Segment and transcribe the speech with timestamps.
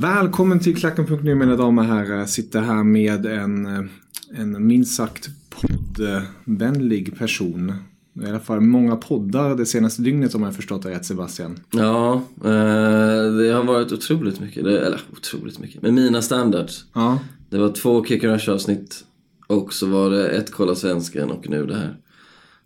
[0.00, 2.26] Välkommen till Klacken.nu mina damer och herrar.
[2.26, 3.88] Sitter här med en,
[4.34, 7.74] en minst sagt poddvänlig person.
[8.22, 11.60] I alla fall många poddar det senaste dygnet om jag förstått det rätt Sebastian.
[11.70, 14.66] Ja, eh, det har varit otroligt mycket.
[14.66, 15.82] Eller otroligt mycket.
[15.82, 16.84] Med mina standards.
[16.92, 17.18] Ja.
[17.50, 19.04] Det var två Kick and Rush avsnitt.
[19.46, 21.96] Och så var det ett Kolla Svensken och nu det här.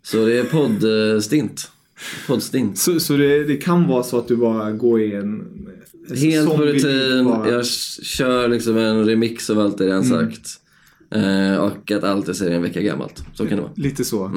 [0.03, 1.71] Så det är poddstint.
[2.27, 2.77] Poddstint.
[2.77, 5.47] Så, så det, det kan vara så att du bara går i en...
[6.09, 7.27] Helt på rutin.
[7.27, 7.65] Jag
[8.01, 10.49] kör liksom en remix av allt det redan sagt.
[11.11, 13.23] Eh, och att allt jag säger är en vecka gammalt.
[13.33, 13.73] Så kan det vara.
[13.75, 14.31] Lite så.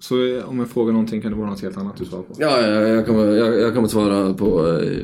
[0.00, 2.34] Så eh, om jag frågar någonting kan det vara något helt annat du svarar på.
[2.38, 5.02] Ja, ja, jag, kommer, jag, jag kommer svara på, eh,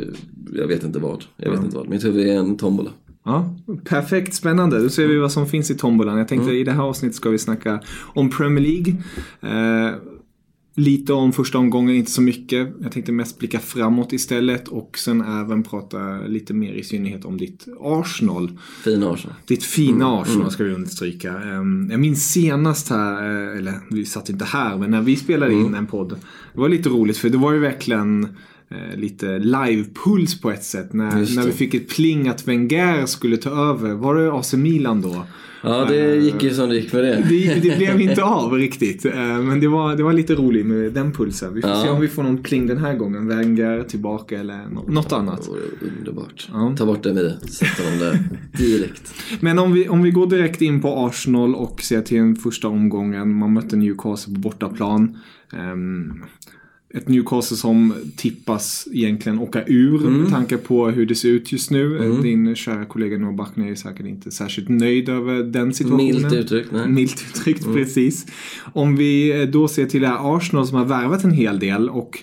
[0.53, 1.25] jag vet inte vad.
[1.37, 1.89] Jag vet inte vad.
[1.89, 2.91] Mitt huvud är en tombola.
[3.25, 4.83] Ja, perfekt, spännande.
[4.83, 6.19] Då ser vi vad som finns i tombolan.
[6.19, 7.81] Jag tänkte i det här avsnittet ska vi snacka
[8.15, 8.97] om Premier League.
[9.41, 9.95] Eh,
[10.79, 12.69] lite om första omgången, inte så mycket.
[12.81, 17.37] Jag tänkte mest blicka framåt istället och sen även prata lite mer i synnerhet om
[17.37, 18.59] ditt Arsenal.
[18.85, 19.37] Fin Arsenal.
[19.47, 21.35] Ditt fina Arsenal ska vi understryka.
[21.35, 25.53] Um, jag minns senast här, eh, eller vi satt inte här, men när vi spelade
[25.53, 26.09] in en podd.
[26.53, 28.29] Det var lite roligt för det var ju verkligen
[28.97, 30.93] lite live-puls på ett sätt.
[30.93, 31.53] När, när vi det.
[31.53, 33.95] fick ett pling att Wenger skulle ta över.
[33.95, 35.25] Var det AC Milan då?
[35.63, 37.25] Ja, det gick ju som det gick med det.
[37.29, 39.05] Det, det blev inte av riktigt.
[39.05, 41.55] Eh, Men det var, det var lite roligt med den pulsen.
[41.55, 41.83] Vi får Ja.
[41.83, 43.29] se om vi får någon pling den här gången.
[43.29, 45.43] Wenger tillbaka eller nå- något annat.
[45.43, 45.61] Det vore
[45.99, 46.49] underbart.
[46.53, 46.75] Ja.
[46.79, 48.19] Ta bort det med sätta dem där
[48.59, 49.15] direkt.
[49.41, 52.69] Men om vi, om vi går direkt in på Arsenal och ser till den första
[52.69, 53.35] omgången.
[53.39, 55.19] Man mötte Newcastle på bortaplan.
[55.53, 56.13] Ehm,
[56.95, 60.21] ett Newcastle som tippas egentligen åka ur Mm.
[60.21, 61.99] med tanke på hur det ser ut just nu.
[62.23, 66.07] Din kära kollega Noah Bachner är säkert inte särskilt nöjd över den situationen.
[66.23, 66.89] Milt uttryckt, nej.
[66.89, 68.27] Milt uttryckt, precis.
[68.73, 72.19] Om vi då ser till det här Arsenal som har värvat en hel del och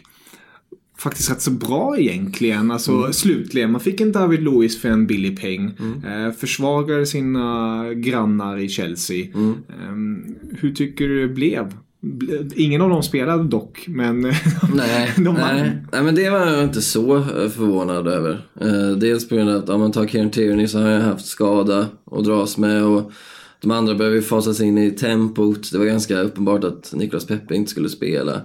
[0.98, 2.72] faktiskt rätt så bra egentligen.
[2.72, 3.14] Alltså Mm.
[3.14, 5.72] slutligen, man fick en David Lewis för en billig peng.
[5.80, 6.26] Mm.
[6.28, 9.28] Eh, försvagade sina grannar i Chelsea.
[9.36, 9.52] Mm.
[9.70, 11.74] Eh, hur tycker du det blev?
[12.56, 14.22] Ingen av dem spelade dock, men
[14.74, 15.78] Nej, de nej.
[15.92, 18.46] nej, men det var jag inte så eh, förvånad över.
[18.62, 21.26] Eh, dels på grund av att om man tar Kieran Tierney så har jag haft
[21.26, 23.12] skada att dras med och
[23.62, 25.72] de andra behöver ju fasas in i tempot.
[25.72, 28.42] Det var ganska uppenbart att Niklas Peppe inte skulle spela.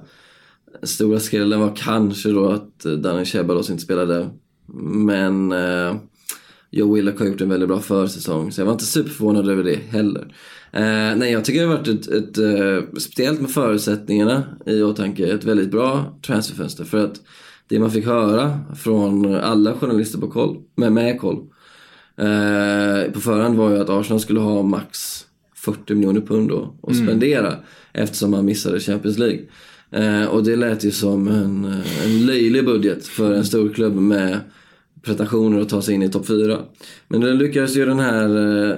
[0.83, 4.29] Stora skrällen var kanske då att eh, Daniel Ceballos inte spelade.
[4.83, 5.53] Men
[6.71, 9.77] Joe Willock har gjort en väldigt bra försäsong så jag var inte superförvånad över det
[9.77, 10.35] heller.
[10.73, 15.27] Eh, nej, jag tycker det har varit ett, ett eh, speciellt med förutsättningarna i åtanke,
[15.27, 16.85] ett väldigt bra transferfönster.
[16.85, 17.21] För att
[17.69, 21.37] det man fick höra från alla journalister på koll, med, med koll,
[22.17, 26.97] eh, på förhand var ju att Arsenal skulle ha max 40 miljoner pund då att
[26.97, 27.55] spendera
[27.93, 29.41] eftersom man missade Champions League.
[29.91, 33.95] Eh, och det lät ju som en, eh, en löjlig budget för en stor klubb
[33.95, 34.41] med
[35.03, 36.59] pretensioner att ta sig in i topp 4.
[37.09, 38.71] Men den lyckades ju den här eh,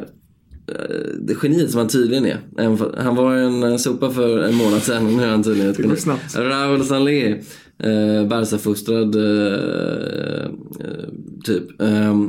[0.66, 2.38] eh, det geniet som han tydligen är.
[3.02, 5.76] Han var en eh, sopa för en månad sedan och nu är han tydligen ett
[5.76, 6.50] Det geni.
[6.50, 7.38] Raúl Sanlé.
[7.78, 11.08] Eh, Barca-fostrad eh, eh,
[11.44, 11.80] typ.
[11.80, 12.20] Eh,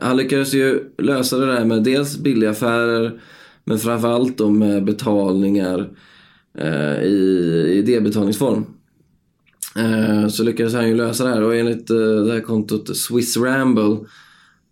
[0.00, 3.20] han lyckades ju lösa det där med dels billiga affärer
[3.64, 5.88] men framförallt då med betalningar
[6.58, 8.64] eh, i, i delbetalningsform.
[9.80, 13.36] Eh, så lyckades han ju lösa det här och enligt eh, det här kontot Swiss
[13.36, 13.98] Ramble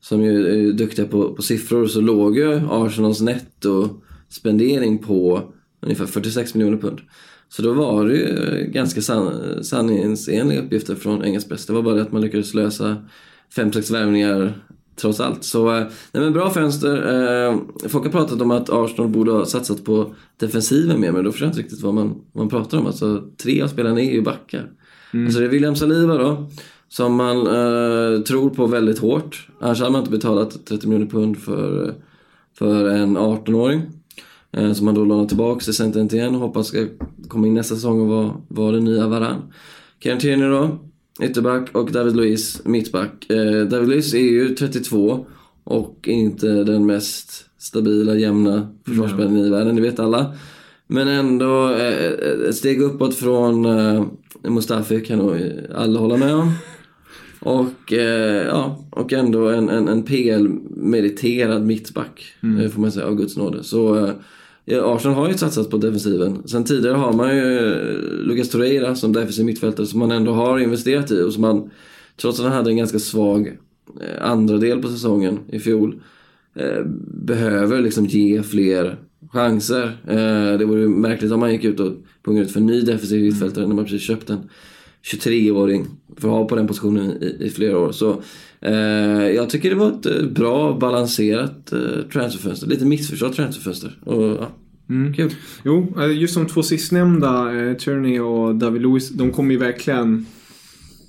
[0.00, 5.42] som ju är duktiga på, på siffror, så låg ju Arsenals nettospendering på
[5.80, 7.00] ungefär 46 miljoner pund.
[7.48, 11.66] Så då var det ju ganska san, sanningsenliga uppgifter från engelsk press.
[11.66, 12.96] Det var bara det att man lyckades lösa
[13.56, 14.62] 5-6 värvningar
[14.96, 15.44] trots allt.
[15.44, 16.96] Så eh, nej men bra fönster.
[16.96, 17.58] Eh,
[17.88, 21.46] folk har pratat om att Arsenal borde ha satsat på defensiven mer, men då förstår
[21.46, 22.86] jag inte riktigt vad man, vad man pratar om.
[22.86, 24.70] Alltså, tre av spelarna är ju backar.
[25.12, 25.26] Mm.
[25.26, 26.46] Alltså det är William Saliba då,
[26.88, 29.48] som man eh, tror på väldigt hårt.
[29.60, 31.94] Annars hade man inte betalat 30 miljoner pund för,
[32.58, 33.82] för en 18-åring.
[34.52, 36.86] Eh, som man då lånar tillbaka till Saint igen och hoppas ska
[37.28, 39.42] komma in nästa säsong och vara, vara den nya Varann.
[40.02, 40.78] Kieran Tierney då,
[41.22, 43.30] ytterback och David Luiz mittback.
[43.30, 45.26] Eh, David Luiz är ju 32
[45.64, 49.46] och inte den mest stabila, jämna försvarsspelaren mm.
[49.46, 50.34] i världen, det vet alla.
[50.86, 54.04] Men ändå eh, ett steg uppåt från eh,
[54.42, 55.36] Mustafi kan nog
[55.74, 56.52] alla hålla med om.
[57.40, 62.60] Och, eh, ja, och ändå en, en, en PL-meriterad mittback, mm.
[62.60, 63.64] Eh, får man säga, av Guds nåde.
[63.64, 64.06] Så
[64.66, 66.48] eh, Arsenal har ju satsat på defensiven.
[66.48, 70.58] Sen tidigare har man ju eh, Lucas Torreira som defensiv mittfältare som man ändå har
[70.58, 71.70] investerat i och som man,
[72.16, 73.56] trots att han hade en ganska svag
[74.00, 76.00] eh, andra del på säsongen i fjol,
[76.54, 78.96] eh, behöver liksom ge fler
[79.32, 79.98] chanser.
[80.06, 81.92] Eh, det vore märkligt om man gick ut och
[82.24, 84.48] pungade ut för en ny defensiv mittfältare när man precis köpt en
[85.12, 85.86] 23-åring
[86.16, 87.92] för att ha på den positionen i, i flera år.
[87.92, 88.22] Så
[88.60, 88.72] eh,
[89.28, 92.66] jag tycker det var ett eh, bra balanserat eh, transferfönster.
[92.66, 93.98] Lite missförstått transferfönster.
[94.04, 94.50] Och, ja.
[94.90, 95.14] Mm.
[95.14, 95.30] Kul.
[95.64, 100.26] Jo, eh, just de två sistnämnda, eh, Turney och David Lewis, de kom ju verkligen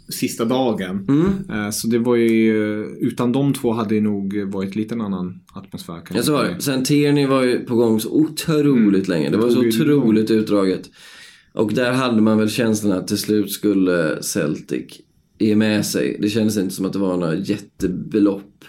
[0.09, 1.05] sista dagen.
[1.09, 1.65] Mm.
[1.65, 5.39] Eh, så det var ju, utan de två hade det nog varit lite en annan
[5.53, 6.01] atmosfär.
[6.13, 6.61] Ja, så var det.
[6.61, 9.17] Sen Tierney var ju på gång så otroligt mm.
[9.17, 9.29] länge.
[9.29, 10.89] Det var så otroligt utdraget.
[11.53, 14.99] Och där hade man väl känslan att till slut skulle Celtic
[15.39, 16.17] ge med sig.
[16.21, 18.65] Det kändes inte som att det var några jättebelopp.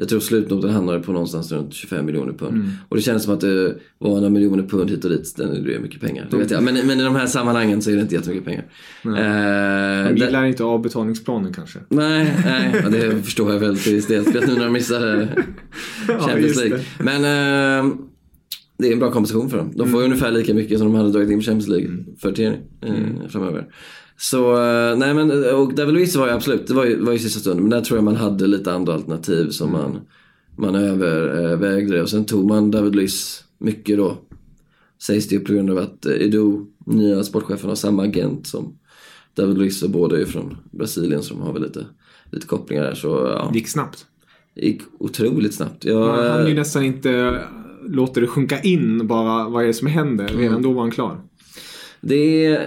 [0.00, 2.56] Jag tror slutnoten hamnade på någonstans runt 25 miljoner pund.
[2.56, 2.70] Mm.
[2.88, 5.36] Och det kändes som att det var några miljoner pund hit och dit.
[5.36, 6.62] Det är mycket pengar, det vet jag.
[6.62, 8.64] Men, men i de här sammanhangen så är det inte jättemycket pengar.
[9.04, 11.78] Eh, de gillar inte avbetalningsplanen kanske?
[11.88, 14.22] Nej, nej det förstår jag väl till viss del.
[14.22, 15.28] Speciellt nu när de missade
[16.06, 16.80] Champions League.
[16.98, 17.94] Men eh,
[18.78, 19.72] det är en bra kompensation för dem.
[19.74, 20.10] De får mm.
[20.10, 22.04] ungefär lika mycket som de hade dragit in på Champions League mm.
[22.20, 23.28] för Tierney eh, mm.
[23.28, 23.66] framöver.
[24.20, 27.18] Så, eh, nej men, och David Luiz var ju absolut, det var ju, var ju
[27.18, 27.62] sista stunden.
[27.62, 29.80] Men där tror jag man hade lite andra alternativ som mm.
[29.80, 30.00] man,
[30.56, 32.02] man övervägde.
[32.02, 34.18] Och sen tog man David Luiz mycket då.
[35.02, 38.78] Sägs det ju på grund av att eh, Edu, nya sportchefen, har samma agent som
[39.34, 41.86] David Luiz och båda är från Brasilien de har väl lite,
[42.30, 42.94] lite kopplingar där.
[42.94, 43.48] Så, ja.
[43.52, 44.06] Det gick snabbt.
[44.54, 45.84] Det gick otroligt snabbt.
[45.84, 47.40] Jag, man hann ju nästan inte
[47.88, 50.28] låter det sjunka in bara vad är det som händer.
[50.28, 50.62] Redan mm.
[50.62, 51.20] då var han klar.
[52.00, 52.58] Det,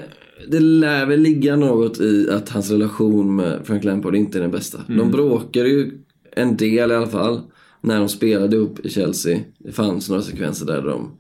[0.48, 4.52] det lär väl ligga något i att hans relation med Frank Lampard inte är den
[4.52, 4.80] bästa.
[4.88, 4.98] Mm.
[4.98, 5.92] De bråkade ju
[6.32, 7.42] en del i alla fall
[7.82, 9.40] när de spelade upp i Chelsea.
[9.58, 11.12] Det fanns några sekvenser där de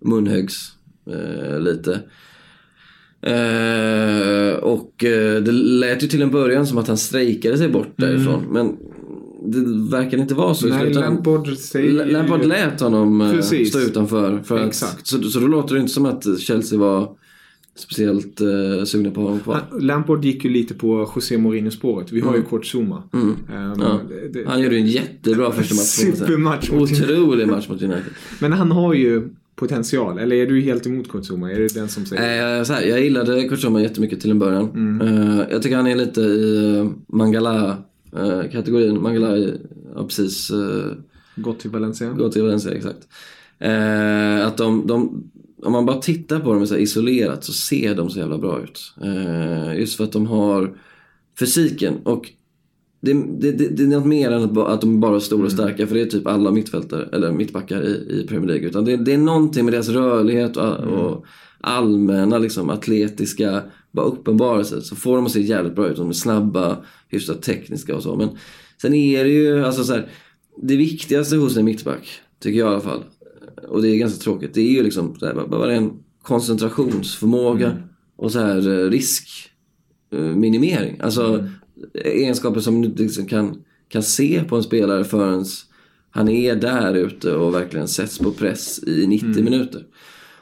[0.00, 0.72] munhöggs
[1.06, 2.00] eh, lite.
[3.22, 7.98] Eh, och eh, det lät ju till en början som att han strejkade sig bort
[7.98, 8.10] mm.
[8.10, 8.44] därifrån.
[8.50, 8.76] Men
[9.42, 10.66] det verkar inte vara så.
[10.66, 12.06] Nej, Lampard, säger...
[12.06, 13.68] Lampard lät honom eh, Precis.
[13.68, 14.42] stå utanför.
[14.42, 15.00] För Exakt.
[15.00, 17.08] Att, så, så då låter det inte som att Chelsea var
[17.76, 19.60] speciellt uh, sugna på honom kvar.
[19.80, 22.12] Lampard gick ju lite på José Mourinho-spåret.
[22.12, 22.40] Vi har mm.
[22.40, 23.02] ju Kurt Zuma.
[23.12, 23.28] Mm.
[23.28, 23.36] Um,
[23.80, 24.00] ja.
[24.32, 25.84] det, han gjorde en jättebra första match.
[25.84, 26.70] Supermatch.
[26.70, 28.12] Otrolig match mot United.
[28.40, 30.18] Men han har ju potential.
[30.18, 31.52] Eller är du helt emot Kurt Zuma?
[31.52, 34.38] Är det den som säger eh, så här, Jag gillade Kurt Zuma jättemycket till en
[34.38, 34.70] början.
[34.74, 35.08] Mm.
[35.08, 37.78] Uh, jag tycker han är lite i uh, Mangala
[38.12, 38.94] eh.
[39.00, 39.54] Mangalai
[39.96, 40.92] har precis eh,
[41.36, 42.10] gått till Valencia.
[42.10, 43.08] Gått till Valencia, exakt.
[43.58, 45.30] Eh, att de, de,
[45.62, 48.94] om man bara tittar på dem så isolerat så ser de så jävla bra ut.
[49.02, 50.78] Eh, just för att de har
[51.38, 52.32] fysiken och
[53.00, 55.58] det, det, det, det, är något mer än att de bara är stora och mm.
[55.58, 58.68] starka för det är typ alla mittfältare, eller mittbackar i, i Premier League.
[58.68, 60.94] Utan det, det är någonting med deras rörlighet och, mm.
[60.94, 61.26] och
[61.60, 65.96] allmänna liksom, atletiska bara uppenbarelser så får de att se jävligt bra ut.
[65.96, 66.76] De är snabba,
[67.08, 68.16] hyfsat tekniska och så.
[68.16, 68.28] Men
[68.82, 70.08] sen är det ju, alltså så här,
[70.62, 72.08] det viktigaste hos en mittback,
[72.40, 73.02] tycker jag i alla fall,
[73.68, 77.82] och det är ganska tråkigt, det är ju liksom så här, bara en koncentrationsförmåga mm.
[78.16, 81.00] och så här eh, riskminimering.
[81.00, 81.46] Alltså mm.
[81.94, 85.44] egenskaper som du liksom kan, kan se på en spelare förrän
[86.10, 89.44] han är där ute och verkligen sätts på press i 90 mm.
[89.44, 89.86] minuter.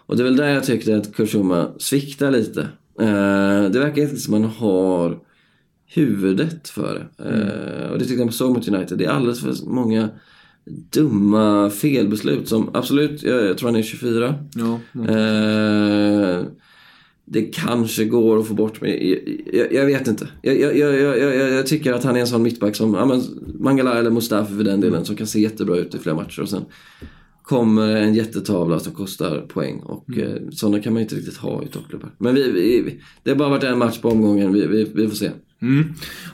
[0.07, 2.61] Och det är väl där jag tyckte att Kursuma sviktar lite.
[3.01, 5.19] Eh, det verkar inte som att man har
[5.87, 7.25] huvudet för det.
[7.25, 7.41] Mm.
[7.41, 8.99] Eh, och det tyckte jag såg mot United.
[8.99, 10.09] Det är alldeles för många
[10.67, 14.35] dumma felbeslut som absolut, jag, jag tror han är 24.
[14.55, 16.47] Ja, eh,
[17.27, 19.11] det kanske går att få bort mig.
[19.53, 20.29] Jag, jag, jag vet inte.
[20.43, 23.23] Jag, jag, jag, jag, tycker att han är en sån mittback som ja, men
[23.61, 26.49] Mangala eller Mustafi för den delen som kan se jättebra ut i flera matcher och
[26.49, 26.65] sen
[27.43, 29.81] kommer en jättetavla som kostar poäng.
[29.81, 30.21] Och mm.
[30.21, 32.11] eh, sådana kan man inte riktigt ha i toppklubbar.
[32.19, 34.53] Men vi, vi, det har bara varit en match på omgången.
[34.53, 35.31] Vi, vi, vi får se.
[35.63, 35.85] Mm.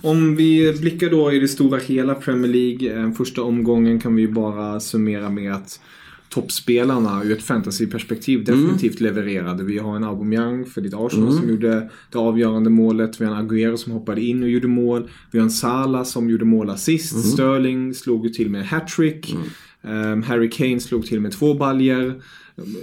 [0.02, 3.02] Om vi blickar då i det stora hela Premier League.
[3.02, 5.80] Eh, första omgången kan vi ju bara summera med att
[6.28, 9.14] toppspelarna ur ett fantasyperspektiv definitivt mm.
[9.14, 9.64] levererade.
[9.64, 11.40] Vi har en Aubameyang för ditt Arsenal mm.
[11.40, 13.20] som gjorde det avgörande målet.
[13.20, 15.10] Vi har en Aguero som hoppade in och gjorde mål.
[15.30, 17.12] Vi har en Salah som gjorde mål assist.
[17.12, 17.22] Mm.
[17.24, 19.34] Sterling slog ju till med hattrick.
[19.82, 22.22] Um, Harry Kane slog till med två baljer.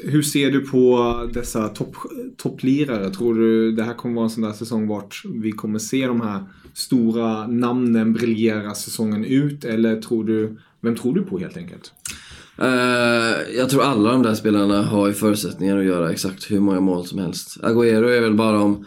[0.04, 1.96] Hur ser du på dessa topp,
[2.38, 3.10] topplirare?
[3.10, 6.22] Tror du det här kommer vara en sån där säsong vart vi kommer se de
[6.22, 6.44] här
[6.74, 9.66] stora namnen briljera säsongen ut?
[9.66, 11.94] Eller tror du, vem tror du på helt enkelt?
[12.62, 17.06] Uh, jag tror alla de där spelarna har förutsättningar att göra exakt hur många mål
[17.06, 17.58] som helst.
[17.64, 18.86] Agüero är väl bara om...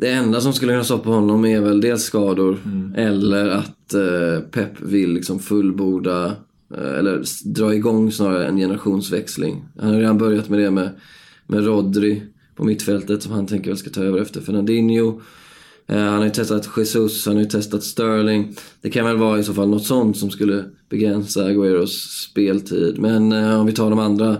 [0.00, 2.94] Det enda som skulle kunna stoppa honom är väl dels skador mm.
[2.96, 6.36] eller att uh, Pep vill liksom fullborda
[6.74, 9.64] eller dra igång snarare en generationsväxling.
[9.78, 10.90] Han har redan börjat med det med,
[11.46, 12.22] med Rodri
[12.56, 15.20] på mittfältet som han tänker väl ska ta över efter Fernandinho.
[15.86, 18.54] Eh, han har ju testat Jesus, han har ju testat Sterling.
[18.80, 21.92] Det kan väl vara i så fall något sånt som skulle begränsa Agueros
[22.30, 22.98] speltid.
[22.98, 24.36] Men eh, om vi tar de andra.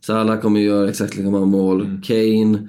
[0.00, 1.80] Salah kommer ju göra exakt lika många mål.
[1.80, 2.02] Mm.
[2.02, 2.68] Kane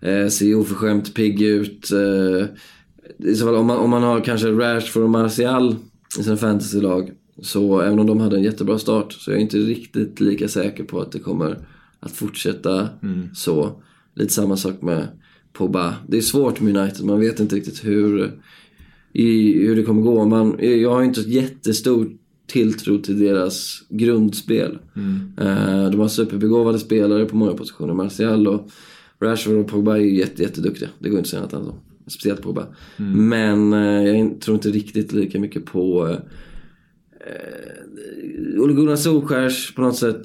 [0.00, 1.92] eh, ser oförskämt pigg ut.
[1.92, 2.46] Eh,
[3.28, 5.76] i så fall, om, man, om man har kanske Rashford och Martial
[6.18, 7.10] i sina fantasylag.
[7.40, 10.84] Så även om de hade en jättebra start så är jag inte riktigt lika säker
[10.84, 11.58] på att det kommer
[12.00, 13.28] att fortsätta mm.
[13.34, 13.82] så.
[14.14, 15.08] Lite samma sak med
[15.52, 15.94] Pogba.
[16.08, 18.32] Det är svårt med United, man vet inte riktigt hur,
[19.12, 20.24] i, hur det kommer gå.
[20.24, 22.10] Man, jag har inte jättestor
[22.46, 24.78] tilltro till deras grundspel.
[24.96, 25.20] Mm.
[25.40, 27.94] Uh, de har superbegåvade spelare på många positioner.
[27.94, 28.70] Martial och
[29.20, 30.88] Rashford och Pogba är ju jätte, jätteduktiga.
[30.98, 31.80] Det går inte att säga något annat om.
[32.06, 32.66] Speciellt Pogba.
[32.96, 33.28] Mm.
[33.28, 36.16] Men uh, jag tror inte riktigt lika mycket på
[37.26, 40.22] uh, Ole Gunnar Solskjärs på något sätt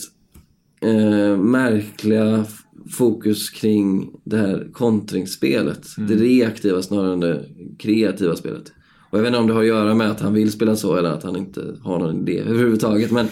[0.85, 2.45] uh, märkliga
[2.91, 5.97] fokus kring det här kontringsspelet.
[5.97, 6.09] Mm.
[6.09, 7.45] Det reaktiva snarare än det
[7.79, 8.71] kreativa spelet.
[9.09, 10.95] Och jag vet inte om det har att göra med att han vill spela så
[10.95, 13.11] eller att han inte har någon idé överhuvudtaget.
[13.11, 13.27] Men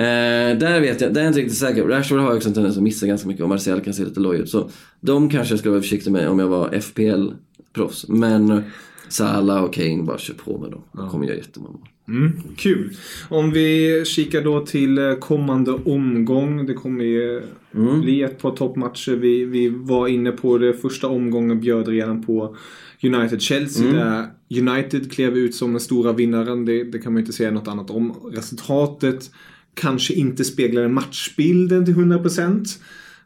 [0.00, 1.84] eh, där vet jag, där är jag inte riktigt säker.
[1.84, 4.38] Rashford har också en tendens att missa ganska mycket och Marcel kan se lite loj
[4.38, 4.48] ut.
[4.48, 8.04] Så de kanske jag skulle vara försiktig med om jag var FPL-proffs.
[8.08, 8.62] Men
[9.08, 10.82] Salah och Kane, bara kör på med dem.
[10.92, 11.88] De kommer göra jättemånga mål.
[12.08, 12.96] Mm, kul.
[13.28, 16.66] Om vi kikar då till eh, kommande omgång.
[16.66, 17.42] Det kommer ju
[17.74, 18.00] mm.
[18.00, 19.16] bli ett par toppmatcher.
[19.16, 20.72] Vi, vi var inne på det.
[20.72, 22.56] Första omgången bjöd redan på
[23.02, 23.88] United-Chelsea.
[23.88, 23.96] Mm.
[23.96, 24.26] Där
[24.60, 26.64] United klev ut som den stora vinnaren.
[26.64, 28.12] Det, det kan man inte säga något annat om.
[28.32, 29.30] Resultatet
[29.74, 32.78] kanske inte speglade matchbilden till 100%.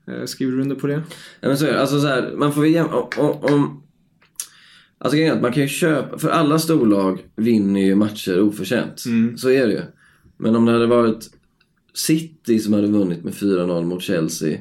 [0.06, 1.02] Eh, skriver du under på det?
[1.40, 3.08] Ja, men så, alltså så här, man får ju om,
[3.42, 3.80] om,
[4.98, 9.04] Alltså grejen är att man kan ju köpa, för alla storlag vinner ju matcher oförtjänt.
[9.06, 9.38] Mm.
[9.38, 9.82] Så är det ju.
[10.36, 11.30] Men om det hade varit
[11.94, 14.58] City som hade vunnit med 4-0 mot Chelsea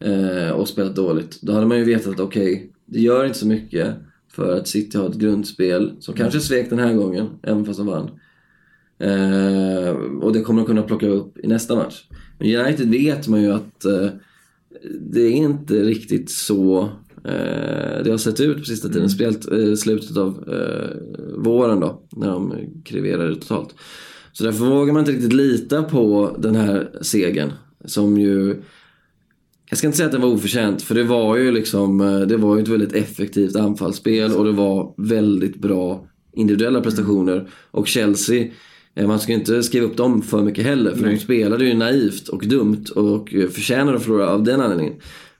[0.00, 1.42] eh, och spelat dåligt.
[1.42, 3.94] Då hade man ju vetat att okej, okay, det gör inte så mycket
[4.32, 7.86] för att City har ett grundspel som kanske svek den här gången, även fast de
[7.86, 8.10] vann.
[9.04, 12.04] Eh, och det kommer de kunna plocka upp i nästa match.
[12.38, 14.08] Men United vet man ju att eh,
[15.00, 16.90] det är inte riktigt så
[17.24, 19.02] Eh, det har sett ut på sista tiden.
[19.02, 19.10] Mm.
[19.10, 20.44] Speciellt slutet av
[21.36, 23.74] våren då, när de kreverade totalt.
[24.32, 27.52] Så därför vågar man inte riktigt lita på den här segern.
[27.84, 28.62] Som ju...
[29.70, 31.98] Jag ska inte säga att den var oförtjänt, för det var ju liksom...
[32.28, 37.48] Det var ju ett väldigt effektivt anfallsspel och det var väldigt bra individuella prestationer.
[37.70, 38.50] Och Chelsea,
[38.94, 41.14] man ska inte skriva upp dem för mycket heller, för Nej.
[41.14, 44.94] de spelade ju naivt och dumt och förtjänar att förlora av den anledningen.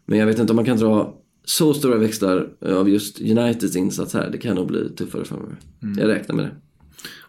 [0.07, 4.15] Men jag vet inte om man kan dra så stora växlar av just Uniteds insats
[4.15, 4.31] här.
[4.31, 5.57] Det kan nog bli tuffare framöver.
[5.83, 5.99] Mm.
[5.99, 6.55] Jag räknar med det.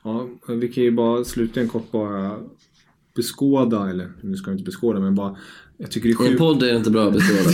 [0.03, 2.37] Ja, vi kan ju bara slutligen kort bara
[3.15, 5.35] beskåda, eller nu ska vi inte beskåda men bara
[5.77, 6.31] jag tycker det är sjukt.
[6.31, 7.51] En podd är inte bra att beskåda.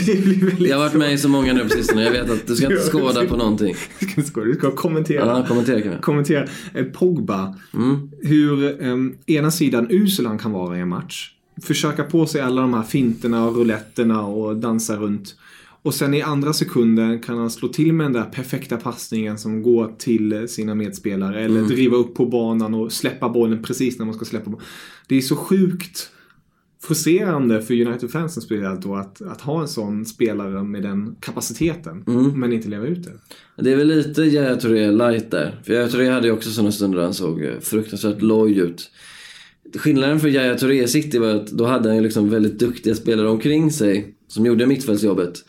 [0.67, 2.03] jag har varit med i så många nu på sistone.
[2.03, 3.75] Jag vet att du ska inte skåda på någonting.
[4.15, 5.25] Du ska, du ska kommentera.
[5.25, 6.01] Ja, kommentera kan jag.
[6.01, 6.47] Kommentera.
[6.73, 7.55] Eh, Pogba.
[7.73, 8.09] Mm.
[8.21, 11.31] Hur um, ena sidan usel han kan vara i en match.
[11.61, 15.35] Försöka på sig alla de här finterna och rouletterna och dansa runt.
[15.83, 19.61] Och sen i andra sekunden kan han slå till med den där perfekta passningen som
[19.61, 21.41] går till sina medspelare.
[21.41, 21.67] Eller mm.
[21.67, 24.65] driva upp på banan och släppa bollen precis när man ska släppa bollen.
[25.07, 26.09] Det är så sjukt
[26.83, 32.03] frustrerande för United-fansen speciellt då att, att ha en sån spelare med den kapaciteten.
[32.07, 32.39] Mm.
[32.39, 33.63] Men inte leva ut det.
[33.63, 35.61] Det är väl lite Yahya Touré light där.
[35.63, 38.91] För Yahya Touré hade ju också sådana stunder där han såg fruktansvärt loj ut.
[39.75, 43.29] Skillnaden för Yahya Touré City var att då hade han ju liksom väldigt duktiga spelare
[43.29, 45.43] omkring sig som gjorde mittfältsjobbet.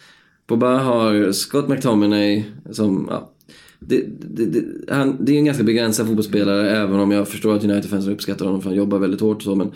[0.47, 3.33] Pogba har Scott McTominay som, ja,
[3.79, 7.65] det, det, det, han, det är en ganska begränsad fotbollsspelare även om jag förstår att
[7.65, 9.55] United-fansen uppskattar honom för han jobbar väldigt hårt och så.
[9.55, 9.71] Men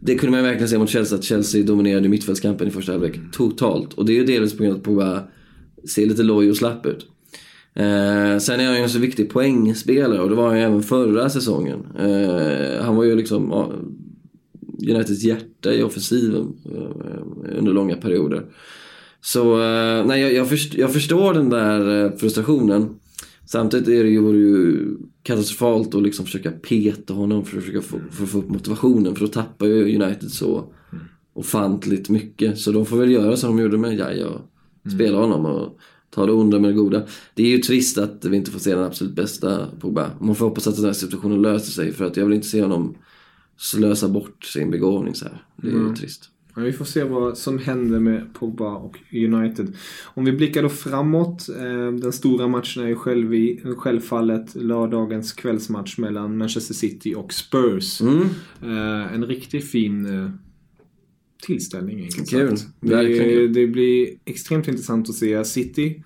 [0.00, 3.92] det kunde man verkligen se mot Chelsea, att Chelsea dominerade mittfältskampen i första halvlek totalt.
[3.92, 5.22] Och det är ju delvis på grund av att Pogba
[5.88, 7.06] ser lite loj och slapp ut.
[7.74, 10.82] Eh, sen är han ju en så viktig poängspelare och det var han ju även
[10.82, 11.86] förra säsongen.
[11.98, 13.72] Eh, han var ju liksom ja,
[14.90, 18.44] Uniteds hjärta i offensiven eh, under långa perioder.
[19.24, 22.94] Så eh, nej, jag, jag, först, jag, förstår den där eh, frustrationen.
[23.44, 27.82] Samtidigt är det ju, vore ju katastrofalt att liksom försöka peta honom för att försöka
[27.82, 29.14] få, för att få upp motivationen.
[29.14, 30.72] För då tappar ju United så
[31.34, 32.58] ofantligt mycket.
[32.58, 34.40] Så de får väl göra som de gjorde med Jaja och
[34.94, 35.78] spela honom och
[36.10, 37.02] ta det onda med det goda.
[37.34, 40.10] Det är ju trist att vi inte får se den absolut bästa Pogba.
[40.20, 42.62] Man får hoppas att den här situationen löser sig för att jag vill inte se
[42.62, 42.96] honom
[43.56, 45.44] slösa bort sin begåvning så här.
[45.56, 46.31] Det är ju trist.
[46.56, 49.76] Ja, vi får se vad som händer med Pogba och United.
[50.04, 51.48] Om vi blickar då framåt.
[51.48, 57.32] Eh, den stora matchen är ju själv i, självfallet lördagens kvällsmatch mellan Manchester City och
[57.32, 58.00] Spurs.
[58.00, 58.20] Mm.
[58.62, 60.30] Eh, en riktigt fin eh,
[61.46, 62.56] tillställning Kul.
[62.80, 66.02] Det, det blir extremt intressant att se City.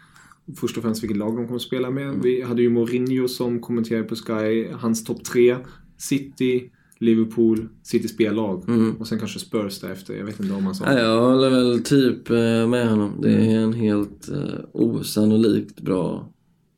[0.57, 2.09] Först och främst vilket lag de kommer att spela med.
[2.09, 2.21] Mm.
[2.21, 5.57] Vi hade ju Mourinho som kommenterade på Sky, hans topp tre.
[5.99, 8.65] City, Liverpool, City spellag.
[8.99, 10.15] Och sen kanske Spurs därefter.
[10.15, 13.13] Jag vet inte om han sa Ja, jag håller väl typ eh, med honom.
[13.23, 16.33] Det är en helt eh, osannolikt bra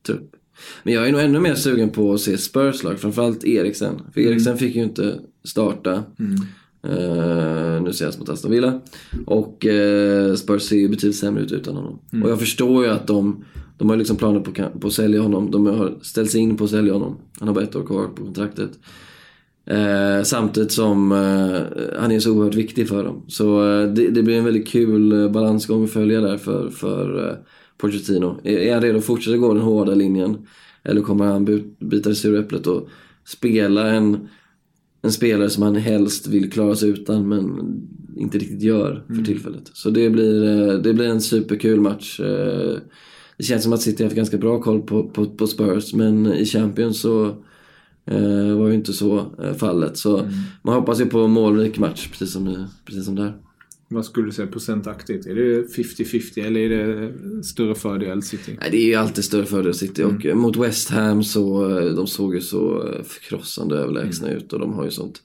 [0.05, 0.35] trupp.
[0.83, 4.01] Men jag är nog ännu mer sugen på att se Spurs lag, framförallt Eriksen.
[4.13, 6.03] För Eriksen fick ju inte starta
[6.83, 8.81] eh, nu senast mot Aston Villa.
[9.25, 11.99] Och eh, Spurs ser ju betydligt sämre ut utan honom.
[12.23, 13.43] Och jag förstår ju att de,
[13.77, 15.51] de har liksom planer på, på att sälja honom.
[15.51, 17.17] De har ställt sig in på att sälja honom.
[17.39, 18.71] Han har bara ett år kvar på kontraktet.
[19.69, 21.61] Eh, samtidigt som eh,
[21.99, 23.25] han är så oerhört viktig för dem.
[23.27, 27.29] Så eh, det, det blir en väldigt kul eh, balansgång att följa där för, för
[27.29, 27.35] eh,
[27.77, 28.39] Pochettino.
[28.43, 30.37] Är, är han redo att fortsätta gå den hårda linjen?
[30.83, 31.45] Eller kommer han
[31.79, 32.89] bita det sura äpplet och
[33.27, 34.29] spela en,
[35.01, 37.59] en spelare som han helst vill klara sig utan men
[38.17, 39.71] inte riktigt gör för tillfället.
[39.73, 42.19] Så det blir, eh, det blir en superkul match.
[42.19, 42.77] Eh,
[43.37, 46.33] Det känns som att City har haft ganska bra koll på, på, på Spurs men
[46.33, 47.35] i Champions så
[48.05, 49.97] eh, var ju inte så eh, fallet.
[49.97, 50.29] Så
[50.61, 53.33] man hoppas ju på en målrik match precis som, precis som där.
[53.91, 55.25] Vad skulle du säga procentaktigt?
[55.25, 58.57] Är det 50-50 eller är det större fördel City?
[58.61, 61.93] Nej, det är ju alltid större fördel City och eh, mot West Ham så eh,
[61.93, 65.21] de såg ju så förkrossande överlägsna ut och de har ju sånt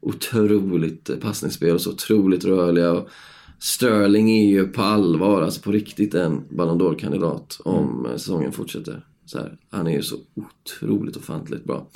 [0.00, 2.92] otroligt passningsspel och så otroligt rörliga.
[2.92, 3.08] Och
[3.58, 9.04] Sterling är ju på allvar, alltså på riktigt en Ballon d'Or-kandidat om eh, säsongen fortsätter.
[9.34, 11.86] Här, han är ju så otroligt ofantligt bra.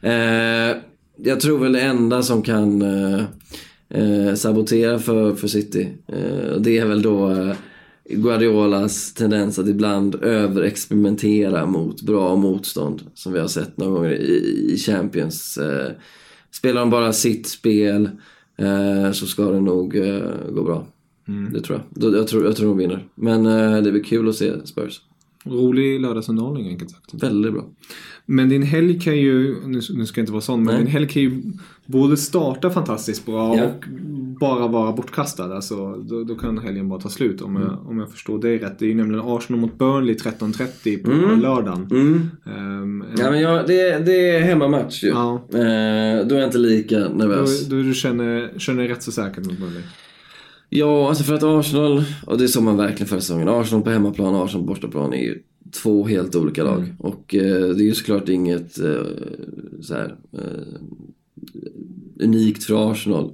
[0.00, 0.76] Eh,
[1.16, 3.24] jag tror väl det enda som kan eh,
[3.88, 7.56] eh, sabotera för, för City, eh, det är väl då eh,
[8.10, 14.72] Guardiolas tendens att ibland överexperimentera mot bra motstånd som vi har sett några gånger i,
[14.72, 15.58] i Champions.
[15.58, 15.90] Eh,
[16.50, 18.10] spelar de bara sitt spel
[19.12, 19.92] så ska det nog
[20.50, 20.86] gå bra.
[21.52, 22.14] Det tror jag.
[22.14, 23.08] Jag tror, jag tror de vinner.
[23.14, 23.44] Men
[23.84, 25.00] det blir kul att se Spurs.
[25.44, 27.14] Rolig lördagsunderhållning enkelt sagt.
[27.14, 27.64] Väldigt bra.
[28.26, 30.84] Men din helg kan ju, nu, nu ska jag inte vara sån, men Nej.
[30.84, 31.42] din helg kan ju
[31.86, 33.64] både starta fantastiskt bra Ja.
[33.64, 33.84] och
[34.40, 35.54] bara vara bortkastad.
[35.54, 37.68] Alltså, då, då kan helgen bara ta slut om, Mm.
[37.68, 38.78] jag, om jag förstår dig rätt.
[38.78, 41.88] Det är ju nämligen Arsenal mot Burnley 13.30 på lördagen.
[41.90, 42.30] Mm.
[42.46, 45.08] Ehm, Ja, men jag, det, det är hemmamatch ju.
[45.08, 45.34] Ja.
[45.52, 47.66] Eh, då är jag inte lika då, nervös.
[47.68, 49.82] då du känner, känner rätt så säkert mot Burnley.
[50.68, 53.48] Ja, alltså för att Arsenal, och det såg man verkligen förra säsongen.
[53.48, 55.42] Arsenal på hemmaplan och Arsenal på bortaplan är ju
[55.82, 56.94] två helt olika lag.
[56.98, 59.02] Och eh, det är ju såklart inget eh,
[59.80, 60.80] så här, eh,
[62.20, 63.32] unikt för Arsenal.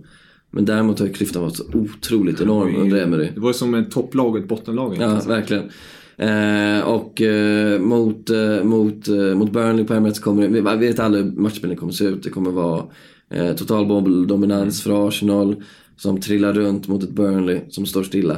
[0.51, 3.29] Men däremot har ju klyftan varit så otroligt enorm under Emery.
[3.35, 4.97] Det var ju som ett topplag och ett bottenlag.
[4.99, 5.39] Ja, egentligen.
[5.39, 5.71] verkligen.
[6.17, 11.19] Eh, och eh, mot, eh, mot, eh, mot Burnley på Emirates kommer vi vet alla
[11.19, 12.23] hur matchspelen kommer se ut.
[12.23, 12.85] Det kommer vara
[13.31, 15.57] eh, total bolldominans för Arsenal
[16.01, 18.35] som trillar runt mot ett Burnley som står stilla.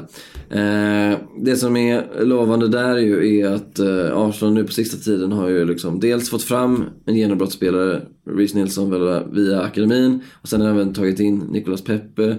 [0.50, 5.32] Eh, det som är lovande där ju är att eh, Arsenal nu på sista tiden
[5.32, 8.90] har ju liksom dels fått fram en genombrottsspelare, Reece Nilsson
[9.32, 12.36] via, akademin och sen har även tagit in Nicolas Pepe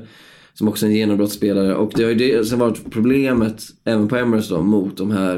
[0.53, 1.75] som också är en genombrottsspelare.
[1.75, 5.37] Och det har ju det som varit problemet även på Emirates då mot de här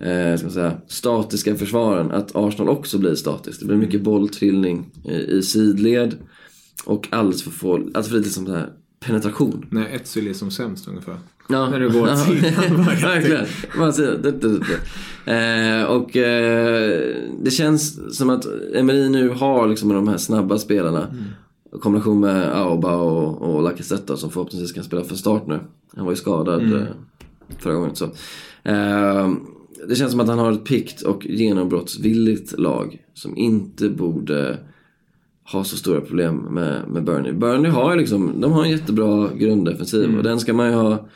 [0.00, 2.10] eh, ska man säga, statiska försvaren.
[2.10, 3.60] Att Arsenal också blir statiskt.
[3.60, 6.14] Det blir mycket bolltrillning i, i sidled.
[6.84, 8.70] Och alldeles för få, alldeles för lite som så här
[9.06, 9.66] penetration.
[9.70, 11.16] När Özil är som sämst ungefär.
[11.48, 11.70] Ja.
[11.70, 12.84] När det går åt sidan.
[13.02, 13.46] Verkligen.
[13.78, 14.34] Man ser.
[15.26, 21.14] Eh, och eh, det känns som att Emery nu har liksom de här snabba spelarna.
[21.76, 25.60] I kombination med Auba och, och Lacazette som förhoppningsvis kan spela för start nu.
[25.96, 26.76] Han var ju skadad Mm.
[26.80, 26.86] eh,
[27.58, 27.94] förra gången.
[27.96, 28.08] Så.
[29.88, 34.58] Det känns som att han har ett pikt och genombrottsvilligt lag som inte borde
[35.52, 37.32] ha så stora problem med, med Burnley.
[37.32, 40.16] Burnley har liksom, de har en jättebra grunddefensiv Mm.
[40.16, 41.08] och den ska man ju ha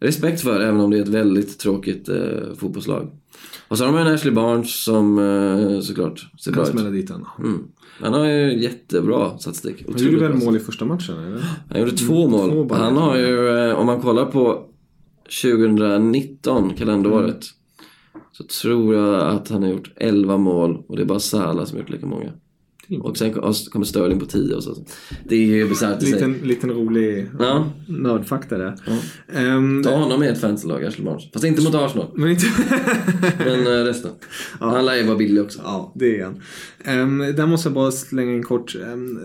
[0.00, 2.16] respekt för även om det är ett väldigt tråkigt eh,
[2.58, 3.10] fotbollslag.
[3.68, 6.80] Och så har de ju en Ashley Barnes som eh, såklart ser bra Kan ut.
[6.80, 7.24] smälla dit den.
[7.38, 7.62] Mm.
[8.00, 9.84] Han har ju jättebra statistik.
[9.92, 11.16] Han gjorde väl mål i första matchen?
[11.18, 11.44] Eller?
[11.70, 12.50] han gjorde två mål.
[12.50, 14.66] två han har ju, eh, om man kollar på
[15.42, 17.44] 2019, kalenderåret.
[18.32, 21.76] Så tror jag att han har gjort 11 mål och det är bara Salah som
[21.76, 22.30] har gjort lika många.
[23.00, 24.76] Och sen kommer Sterling på 10 och så.
[25.28, 26.12] Det är ju bisarrt i sig.
[26.12, 28.74] Liten, liten rolig Ja, nördfakta där.
[29.32, 31.32] Ehm, ta honom i ett fantasylag, Ashley Barnes.
[31.32, 32.46] Fast inte mot Arsenal, men inte...
[33.38, 34.10] men eh, resten.
[34.60, 35.60] Han lär ju vara billig också.
[35.64, 36.40] ja, det är han.
[37.00, 38.74] Um, där måste jag bara slänga in kort.
[38.74, 39.20] Ehm,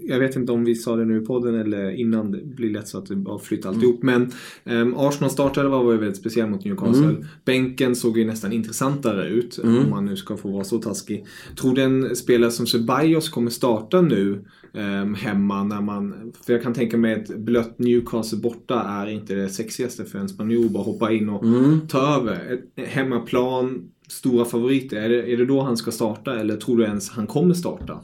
[0.00, 2.30] jag vet inte om vi sa det nu i podden eller innan.
[2.30, 4.02] Det blir lätt så att det bara flyttar alltihop.
[4.02, 4.30] Men
[4.64, 7.16] um, Arsenal startade var ju väldigt speciell mot Newcastle.
[7.44, 9.58] Bänken såg ju nästan intressantare ut.
[9.64, 11.26] Om man nu ska få vara så taskig.
[11.60, 16.32] Tror du en spelare som Ceballos kommer starta nu um, hemma när man...
[16.46, 20.28] För jag kan tänka mig att blött Newcastle borta är inte det sexigaste för en
[20.28, 20.68] spanjor.
[20.68, 21.44] Bara hoppa in och
[21.88, 22.52] ta över.
[22.52, 24.96] Ett, hemmaplan, stora favoriter.
[24.96, 28.00] Är det, är det då han ska starta eller tror du ens han kommer starta?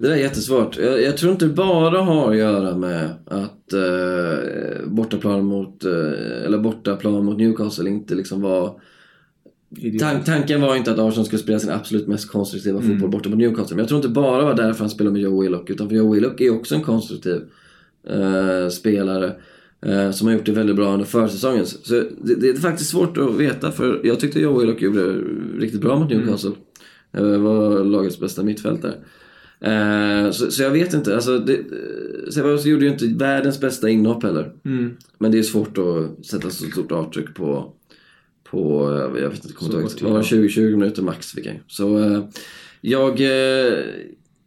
[0.00, 0.78] Det där är jättesvårt.
[0.78, 6.44] Jag, jag tror inte det bara har att göra med att eh, bortaplan mot, eh,
[6.44, 8.80] eller bortaplan mot Newcastle inte liksom var...
[10.00, 13.38] Tan tanken var inte att Arsenal skulle spela sin absolut mest konstruktiva fotboll borta mot
[13.38, 13.76] Newcastle.
[13.76, 15.70] Men jag tror inte bara var därför han spelade med Joe Willock.
[15.70, 17.42] Utan för Joe Willock är också en konstruktiv
[18.08, 19.32] eh, spelare.
[19.86, 21.66] Eh, som har gjort det väldigt bra under försäsongen.
[21.66, 23.72] Så det, det är faktiskt svårt att veta.
[23.72, 25.22] För jag tyckte Joe Willock gjorde det
[25.58, 26.52] riktigt bra mot Newcastle.
[27.12, 28.94] Eh, var lagets bästa mittfältare.
[29.60, 31.14] Eh, så, så jag vet inte.
[31.14, 34.52] Alltså, det, eh, Ceballos gjorde ju inte världens bästa inhopp heller.
[34.64, 34.96] Mm.
[35.18, 37.72] Men det är svårt att sätta så stort avtryck på,
[38.50, 40.12] på eh, jag vet inte, kommer inte ihåg.
[40.12, 40.36] Vad var ja.
[40.36, 40.48] det?
[40.48, 41.60] 20-20 minuter max fick jag.
[41.66, 42.22] Så
[42.80, 43.20] jag,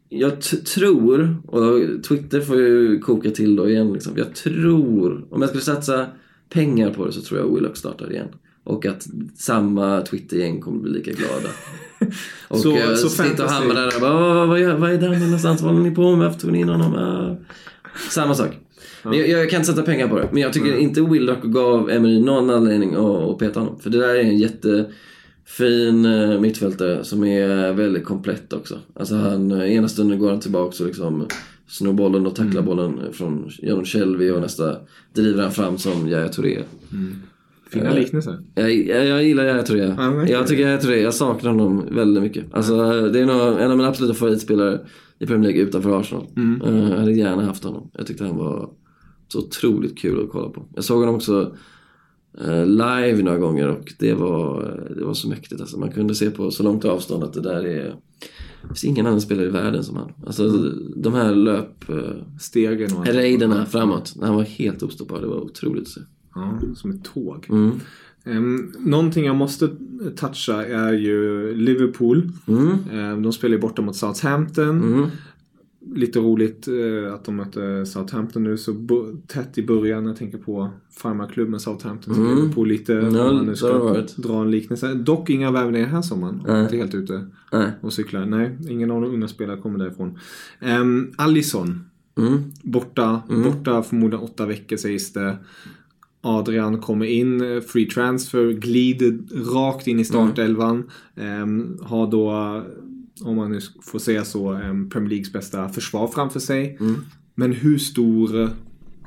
[0.10, 4.13] jag tror, och Twitter får ju koka till då igen liksom.
[4.17, 6.08] Jag tror, om jag skulle satsa
[6.49, 8.28] pengar på det så tror jag Willock startar igen.
[8.63, 11.49] Och att samma Twitter-gäng kommer bli lika glada.
[12.47, 13.54] Och Så- så, så och fantasy.
[13.54, 15.62] hamra där och bara "Vad- vad, vad, vad är Daniel någonstans?
[15.62, 16.26] Vad håller ni på med?
[16.28, 16.93] Varför tog ni in honom?
[16.95, 17.36] Ah."
[18.10, 18.58] Samma sak.
[19.04, 20.30] Men jag, jag kan inte sätta pengar på det.
[20.32, 22.99] Men jag tycker inte Willock gav Emery någon anledning att,
[23.30, 23.80] att peta honom.
[23.80, 28.80] För det där är en jättefin eh, mittfältare som är väldigt komplett också.
[28.95, 31.28] Alltså han, eh, ena stunden går han tillbaka och liksom
[31.67, 34.76] snor bollen och tacklar bollen från, genom Shelby och nästa
[35.13, 36.60] driver han fram som Yahya Touré.
[37.69, 38.39] Fina liknelser.
[38.56, 40.28] Jag, jag, jag gillar Yahya verkligen.
[40.28, 42.54] jag tycker Yahya Touré, jag saknar honom väldigt mycket.
[42.54, 44.80] Alltså, det är nog en av mina absoluta favoritspelare
[45.19, 46.28] i Premier League utanför Arsenal.
[46.36, 46.62] Mm.
[46.62, 47.89] Eh, jag hade gärna haft honom.
[47.93, 48.69] Jag tyckte han var
[49.28, 50.65] så otroligt kul att kolla på.
[50.76, 51.56] Jag såg honom också
[52.41, 55.62] eh, live några gånger och det var, det var så mäktigt.
[55.62, 57.95] Alltså, man kunde se på så långt avstånd att det där är...
[58.62, 60.12] Det finns ingen annan spelare i världen som han.
[60.26, 60.49] Alltså
[60.95, 61.89] de här löp...
[61.89, 61.97] Eh,
[62.39, 64.13] Stegen och raiderna framåt.
[64.21, 65.21] Han var helt ostoppbar.
[65.21, 66.02] Det var otroligt att se.
[66.36, 67.48] Ja, som ett tåg.
[67.50, 67.80] Mm.
[68.26, 69.69] Um, någonting jag måste
[70.15, 72.30] toucha är ju Liverpool.
[72.48, 72.78] Mm.
[72.91, 74.84] Ehm, de spelar ju borta mot Southampton.
[74.84, 75.10] Mm.
[75.96, 78.74] Lite roligt eh, att de mötte Southampton nu så
[79.28, 80.06] tätt i början.
[80.06, 82.13] Jag tänker på farmarklubben Southampton.
[82.13, 82.26] Mm.
[82.26, 82.38] Mm.
[82.38, 82.93] Liverpool lite.
[82.93, 84.93] Ja, om man nu ska dra en liknelse.
[84.93, 86.43] Dock inga värvningar här sommaren.
[86.48, 86.63] Nej.
[86.63, 87.72] Inte helt ute Nej.
[87.82, 88.26] och cyklar.
[88.26, 90.19] Nej, ingen av de unga spelare kommer därifrån.
[90.62, 91.86] Um, Allison.
[92.17, 92.39] Mm.
[92.62, 95.38] Borta, borta förmodligen åtta veckor sägs det.
[96.25, 99.17] Adrian kommer in, eh, free transfer, glider
[99.53, 100.83] rakt in i startelvan.
[101.15, 102.31] Ehm, har då,
[103.23, 106.77] om man nu får säga så, em, Premier Leagues bästa försvar framför sig.
[107.36, 108.49] Men hur stor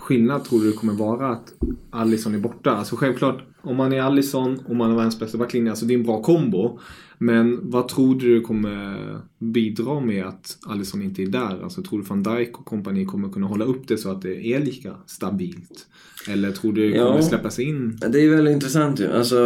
[0.06, 1.52] skillnad tror du det kommer vara att
[1.90, 2.70] Allison är borta?
[2.70, 5.98] Alltså självklart, om man är Allison och man är världens bästa backlinje, alltså det är
[5.98, 6.78] en bra kombo.
[7.18, 8.96] Men vad tror du kommer
[9.38, 11.62] bidra med att Allison inte är där?
[11.62, 14.46] Alltså tror du van Dijk och kompani kommer kunna hålla upp det så att det
[14.46, 15.86] är lika stabilt?
[16.28, 17.06] Eller tror du det Ja.
[17.06, 17.98] kommer släppas in?
[18.12, 19.06] Det är väldigt intressant ju.
[19.12, 19.36] Alltså,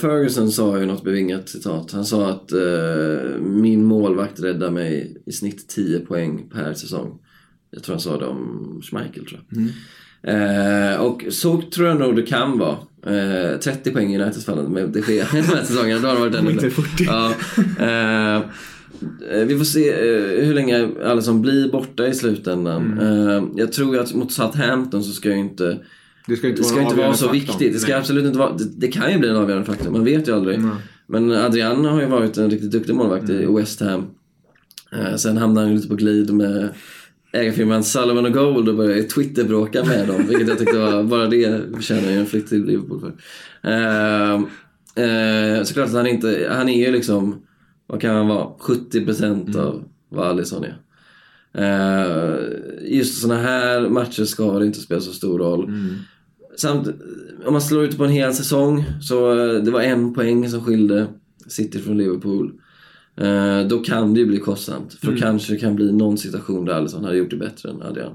[0.00, 1.92] Ferguson sa ju något bevingat citat.
[1.92, 7.18] Han sa att eh, min målvakt räddar mig i snitt 10 poäng per säsong.
[7.70, 9.68] Jag tror han sa det om Schmeichel tror jag.
[10.22, 12.76] Eh, och så tror jag nog det kan vara.
[13.06, 16.02] Eh, 30 poäng i Uniteds fallet med de Gea den här säsongen.
[16.02, 16.84] Då har det varit ännu Inte fler.
[16.84, 17.04] 40.
[17.04, 17.32] Ja,
[17.78, 18.36] eh,
[19.40, 22.98] eh, vi får se eh, hur länge Alisson blir borta i slutändan.
[23.00, 25.78] Eh, jag tror att mot Southampton så ska ju inte
[26.26, 27.58] Det ska inte det ska vara, inte vara så avgörande faktor.
[27.58, 27.72] viktigt.
[27.72, 27.98] Det ska Nej.
[28.00, 28.52] absolut inte vara...
[28.52, 29.90] Det, det kan ju bli en avgörande faktor.
[29.90, 30.58] Man vet ju aldrig.
[30.60, 30.70] Nej.
[31.06, 33.42] Men Adrian har ju varit en riktigt duktig målvakt Mm.
[33.42, 34.06] i West Ham.
[35.16, 36.68] Sen hamnade han ju lite på glid med
[37.32, 40.26] ägarfirman Sullivan och Gold och började Twitterbråka med dem.
[40.28, 43.12] Vilket jag tyckte var, bara det förtjänar en flytt till Liverpool för.
[43.70, 44.40] Uh,
[45.06, 47.42] uh, såklart att han inte, han är ju liksom,
[47.86, 49.60] vad kan han vara, 70% mm.
[49.60, 50.78] av vad Alisson är.
[51.58, 52.36] Uh,
[52.82, 55.64] just sådana här matcher ska det inte spela så stor roll.
[55.64, 55.96] Mm.
[56.56, 56.88] Samt,
[57.46, 61.06] om man slår ut på en hel säsong så det var en poäng som skilde
[61.46, 62.52] City från Liverpool.
[63.20, 64.94] Eh, då kan det ju bli kostsamt.
[64.94, 65.20] För mm.
[65.20, 68.12] kanske det kan bli någon situation där Alisson hade gjort det bättre än Adrian.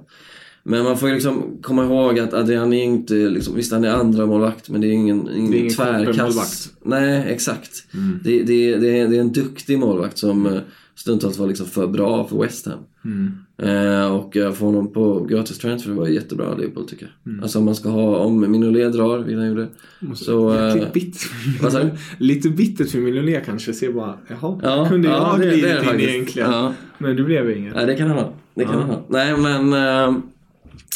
[0.64, 3.90] Men man får ju liksom komma ihåg att Adrian är inte, liksom, visst han är
[3.90, 6.74] andra målvakt men det är ingen, ingen, det är ingen tvärkast.
[6.84, 7.94] Nej, exakt.
[7.94, 8.20] Mm.
[8.24, 10.60] Det, det, det, är, det är en duktig målvakt som eh,
[10.96, 12.80] stundtals var liksom för bra för West Ham.
[13.06, 13.43] Mm.
[13.58, 17.32] Eh, och får honom på gratis transfer var jättebra Liverpool tycker jag.
[17.34, 17.44] Mm.
[17.44, 19.68] Alltså om man ska ha, om Mignolet drar, vilket han gjorde.
[20.16, 21.94] Så, eh, bitter.
[22.24, 23.74] Lite bittert för Mignolet kanske.
[23.74, 26.52] Se bara, jaha, ja, kunde jag ja, ha glidit in egentligen.
[26.52, 26.74] Ja.
[26.98, 27.76] Men det blev inget.
[27.76, 28.34] Nej, det kan han ha.
[28.54, 28.80] Det kan ja.
[28.80, 29.06] han ha.
[29.08, 30.24] Nej, men eh,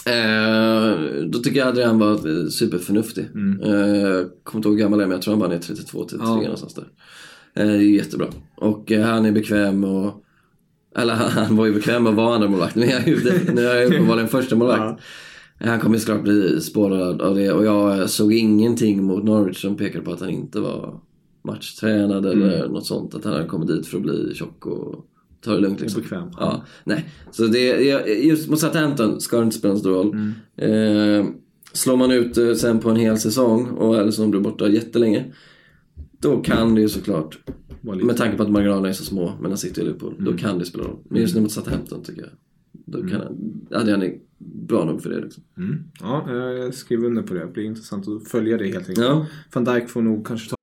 [0.08, 3.26] Eh, då tycker jag Adrian var superförnuftig.
[3.36, 3.62] Mm.
[3.62, 6.36] Eh, kommer inte ihåg hur gammal men jag tror han bara är 32-33 ja.
[6.36, 6.88] någonstans där.
[7.54, 8.28] Eh, det är jättebra.
[8.56, 10.24] Och eh, han är bekväm och...
[10.98, 12.76] Eller han var ju bekväm med att vara andra målvakt.
[12.76, 14.82] Men jag är nu är jag uppenbarligen första målvakt.
[14.82, 15.70] Ja.
[15.70, 17.52] Han kommer såklart bli spårad av det.
[17.52, 21.00] Och jag såg ingenting mot Norwich som pekade på att han inte var
[21.44, 22.50] matchtränad mm.
[22.50, 23.16] eller något sånt.
[23.16, 25.06] Att han hade kommit dit för att bli tjock och
[25.42, 26.02] ta det lugnt liksom.
[26.02, 26.30] Bekväm.
[26.40, 27.06] Ja, nej.
[27.32, 27.82] Så det,
[28.24, 30.12] just mot Southampton ska det inte spela någon stor roll.
[30.14, 30.34] Mm.
[30.58, 31.26] Eh,
[31.74, 35.26] slår man ut det sen på en hel säsong och som blir borta jättelänge.
[36.20, 37.38] Då kan det ju såklart,
[37.82, 40.26] med tanke på att marginalerna är så små mellan City och Liverpool, mm.
[40.26, 41.00] då kan det spela roll.
[41.10, 42.32] Men just nu mot Southampton tycker jag,
[42.72, 43.68] då kan mm.
[43.72, 45.22] han, han är bra nog för det.
[45.22, 45.44] Liksom.
[45.58, 45.84] Mm.
[46.00, 47.40] Ja, jag skriver under på det.
[47.40, 49.08] Det blir intressant att följa det helt enkelt.
[49.08, 49.26] Ja.
[49.54, 50.58] Van Dijk får nog kanske ta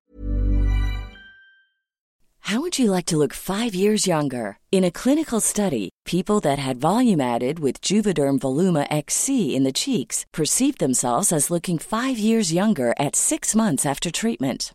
[2.46, 4.58] How would you like to look five years younger?
[4.70, 9.72] In a clinical study, people that had volume added with Juvederm Voluma XC in the
[9.72, 14.74] cheeks perceived themselves as looking five years younger at six months after treatment.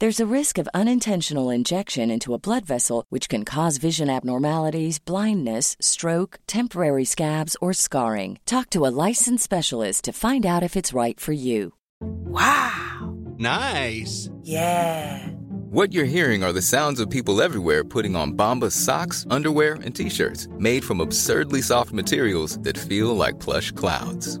[0.00, 4.98] There's a risk of unintentional injection into a blood vessel, which can cause vision abnormalities,
[4.98, 8.38] blindness, stroke, temporary scabs, or scarring.
[8.46, 11.74] Talk to a licensed specialist to find out if it's right for you.
[12.00, 13.14] Wow!
[13.36, 14.30] Nice!
[14.42, 15.32] Yeah!
[15.68, 19.94] What you're hearing are the sounds of people everywhere putting on Bombas socks, underwear, and
[19.94, 24.40] t shirts made from absurdly soft materials that feel like plush clouds.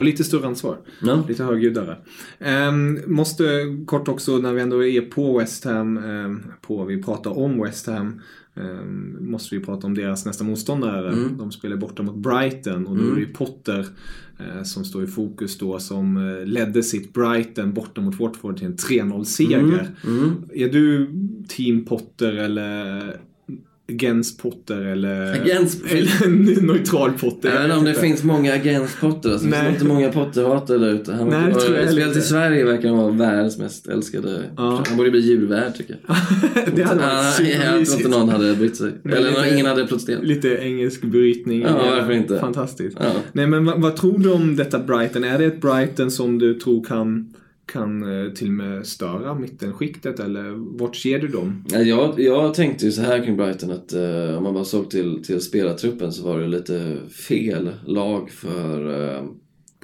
[0.00, 0.78] Lite större ansvar.
[1.02, 1.24] Ja.
[1.28, 1.96] Lite högljuddare.
[2.68, 3.44] Um, måste
[3.86, 7.86] kort också när vi ändå är på West Ham, um, på, vi pratar om West
[7.86, 8.20] Ham,
[8.54, 11.12] um, måste vi prata om deras nästa motståndare.
[11.12, 11.36] Mm.
[11.38, 13.12] De spelar borta mot Brighton och då mm.
[13.12, 13.86] är det ju Potter
[14.40, 18.66] uh, som står i fokus då som uh, ledde sitt Brighton borta mot Watford till
[18.66, 19.90] en 3-0-seger.
[20.04, 20.18] Mm.
[20.18, 20.34] mm.
[20.54, 21.10] Är du
[21.48, 23.20] team Potter eller
[23.92, 25.82] Gens Potter eller, Gens...
[25.90, 27.48] eller en neutral Potter.
[27.48, 29.30] Jag vet inte om det finns många Gens Potter.
[29.30, 31.12] Alltså, det finns inte många Potterhatare där ute.
[31.12, 34.42] Han Nej, tror jag Spelat i Sverige verkar han vara världens mest älskade.
[34.56, 34.82] Ja.
[34.88, 36.16] Han borde bli djurvärd tycker jag.
[36.76, 38.92] det hade varit ja, Jag tror inte någon hade brytt sig.
[39.02, 40.24] Men eller lite, ingen hade protesterat.
[40.24, 41.62] Lite engelsk brytning.
[41.62, 42.38] Ja, varför inte.
[42.38, 42.96] Fantastiskt.
[43.00, 43.12] Ja.
[43.32, 45.24] Nej men vad, vad tror du om detta Brighton?
[45.24, 47.34] Är det ett Brighton som du tror kan
[47.72, 51.64] kan eh, till och med störa mittenskiktet eller vart ser du dem?
[51.68, 55.24] Jag, jag tänkte ju så här kring Brighton att uh, om man bara såg till,
[55.24, 56.96] till spelartruppen så var det lite
[57.28, 59.22] fel lag för uh,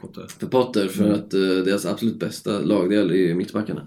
[0.05, 0.27] Potter.
[0.39, 3.87] för Potter för att eh, deras absolut bästa lagdel är ju mittbackarna.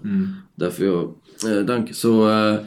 [0.54, 1.14] Därför jag
[1.46, 1.94] eh, dank.
[1.94, 2.60] Så eh,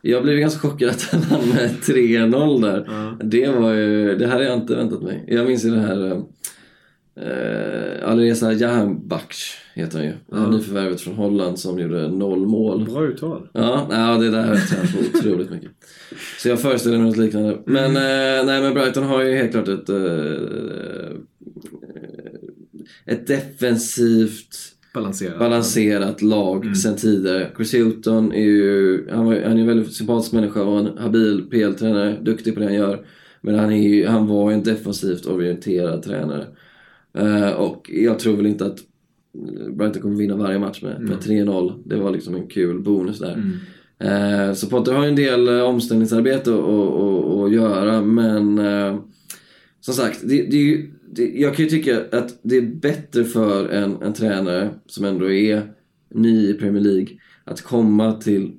[0.00, 3.16] jag blev ganska chockad att han vann med 3-0 där.
[3.24, 5.24] Det var ju, det hade jag inte väntat mig.
[5.28, 6.22] Jag minns ju det här eh,
[7.26, 10.40] eh, Alireza Jahanbakhsh heter han ju.
[10.40, 12.84] Här nyförvärvet från Holland som gjorde noll mål.
[12.84, 13.48] Bra uttal.
[13.52, 15.70] Ja, ja det där har jag på otroligt mycket.
[16.38, 17.58] Så jag föreställer mig något liknande.
[17.66, 21.10] Men, eh, nej, men Brighton har ju helt klart ett, eh,
[23.06, 24.56] ett defensivt
[24.94, 25.38] Balanserat.
[25.38, 27.50] balanserat lag sen tidigare.
[27.56, 31.42] Chris Houghton är ju han, var, han är en väldigt sympatisk människa och en habil
[31.50, 33.06] PL-tränare, duktig på det han gör.
[33.40, 36.46] Men han, är ju, han var ju en defensivt orienterad tränare.
[37.18, 38.78] Eh, och jag tror väl inte att
[39.76, 41.82] Brighton kommer vinna varje match med, med 3-0.
[41.84, 43.42] Det var liksom en kul bonus där.
[43.98, 48.98] Eh, så Potter har en del eh, omställningsarbete att- göra men eh,
[49.80, 50.90] som sagt, det, det, är ju-
[51.40, 55.62] jag kan ju tycka att det är bättre för en, en tränare som ändå är
[56.14, 57.08] ny i Premier League
[57.44, 58.52] att komma till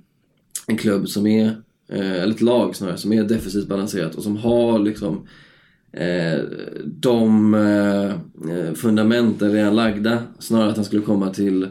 [0.67, 1.45] en klubb som är,
[1.89, 5.27] eh, eller ett lag snarare, som är defensivt balanserat och som har liksom
[6.83, 10.23] de eh, fundamenten redan lagda.
[10.39, 11.63] Snarare att han skulle komma till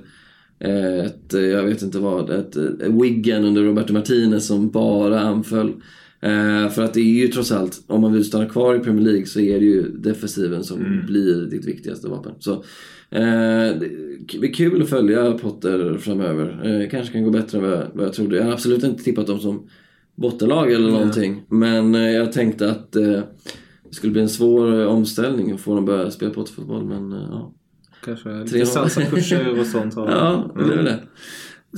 [0.59, 5.21] eh, ett, eh, jag vet inte vad, ett, ett Wiggen under Roberto Martinez som bara
[5.21, 5.73] anföll.
[6.21, 9.05] Eh, för att det är ju trots allt, om man vill stanna kvar i Premier
[9.05, 12.33] League så är det ju defensiven som blir ditt viktigaste vapen.
[12.39, 12.53] Så
[13.11, 13.79] eh,
[14.31, 16.61] det blir kul att följa Potter framöver.
[16.65, 18.37] Eh, kanske kan gå bättre än vad jag, vad jag trodde.
[18.37, 19.69] Jag har absolut inte tippat dem som
[20.15, 21.43] bottenlag eller någonting.
[21.49, 23.21] Men eh, jag tänkte att eh,
[23.91, 26.85] det skulle bli en svår eh, omställning att få dem börja spela potterfotboll.
[26.85, 27.53] Men eh, ja.
[28.05, 29.95] Kanske lite salsa-kurser och sånt.
[29.95, 30.99] har- Ja, det är väl det.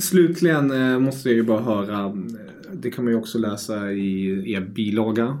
[0.01, 2.17] Slutligen eh, måste jag ju bara höra,
[2.73, 5.37] det kan man ju också läsa i er bilaga.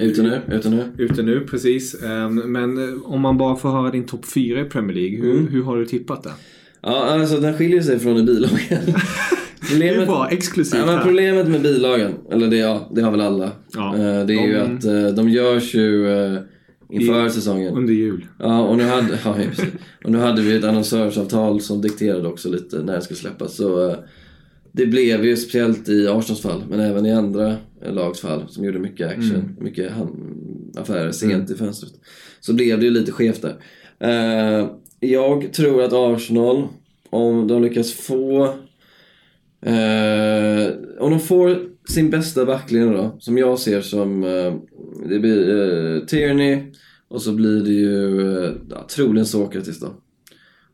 [0.00, 0.84] Ute nu, ute nu.
[0.98, 1.94] Ute nu, precis.
[1.94, 5.46] Eh, Men om man bara får höra din topp 4 i Premier League, hur, Mm.
[5.52, 6.32] hur har du tippat det?
[6.80, 8.22] Ja, alltså den skiljer sig från i
[9.70, 9.96] bilagen.
[9.98, 13.50] Det är bara exklusivt Ja, problemet med bilagen, eller det, ja, det har väl alla.
[13.74, 16.38] Ja, Eh, det är ju de- att eh, de görs ju eh,
[16.90, 17.74] inför I- säsongen.
[17.74, 18.26] Under jul.
[18.38, 19.34] Ja, och nu hade, ja,
[20.04, 23.56] och nu hade vi ett annonsörsavtal som dikterade också lite när det skulle släppas.
[23.56, 23.96] Så
[24.72, 27.56] det blev ju speciellt i Arsenals fall, men även i andra
[27.92, 30.34] lags fall som gjorde mycket action, mycket han-
[30.76, 31.92] affärer sent i fönstret.
[32.40, 33.56] Så blev det ju lite skevt där.
[35.00, 36.68] Jag tror att Arsenal,
[37.10, 38.54] om de lyckas få
[39.60, 44.24] Eh, om de får sin bästa backlinje då, som jag ser som...
[44.24, 44.54] Eh,
[45.08, 46.62] det blir eh, Tierney
[47.08, 49.88] och så blir det ju eh, ja, troligen Sokratis då.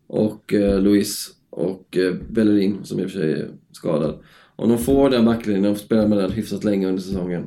[0.06, 4.18] Och eh, Luis och eh, Bellerin som i och för sig är skadad.
[4.56, 7.46] Om de får den backlinjen och spelar med den hyfsat länge under säsongen.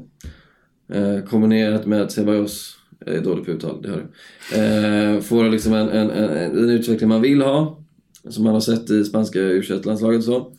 [0.94, 4.58] Eh, kombinerat med Ceballos, jag är dålig på uttal, det hör du.
[4.58, 7.84] Eh, får liksom en, en, en, en utveckling man vill ha.
[8.30, 10.52] Som man har sett i spanska u landslaget och så.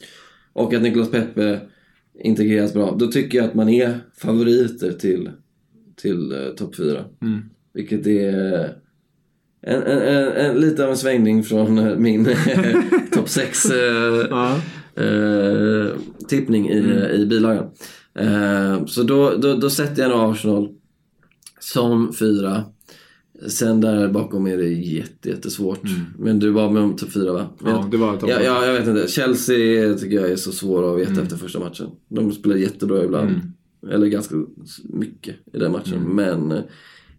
[0.58, 1.60] Och att Nicolas Pepe
[2.24, 2.96] integreras bra.
[2.98, 5.30] Då tycker jag att man är favoriter till,
[5.96, 7.04] till uh, topp 4.
[7.74, 8.74] Vilket är
[9.62, 12.24] en, en, en, en, lite av en svängning från eh, min
[13.12, 13.66] topp 6
[14.30, 14.60] Ja.
[16.28, 16.78] tippning i,
[17.14, 17.70] i bilagan.
[18.14, 20.68] Eh, så då, då, då sätter jag nog Arsenal
[21.60, 22.64] som fyra.
[23.46, 25.80] Sen där bakom är det jätte, jättesvårt.
[26.18, 27.46] Men du var med om topp fyra va?
[27.64, 29.08] Ja, det var topp ja, ja, jag vet inte.
[29.08, 31.86] Chelsea tycker jag är så svåra att veta efter första matchen.
[32.08, 33.30] De spelar jättebra ibland.
[33.92, 34.34] Eller ganska
[34.84, 36.00] mycket i den matchen.
[36.02, 36.62] Men eh,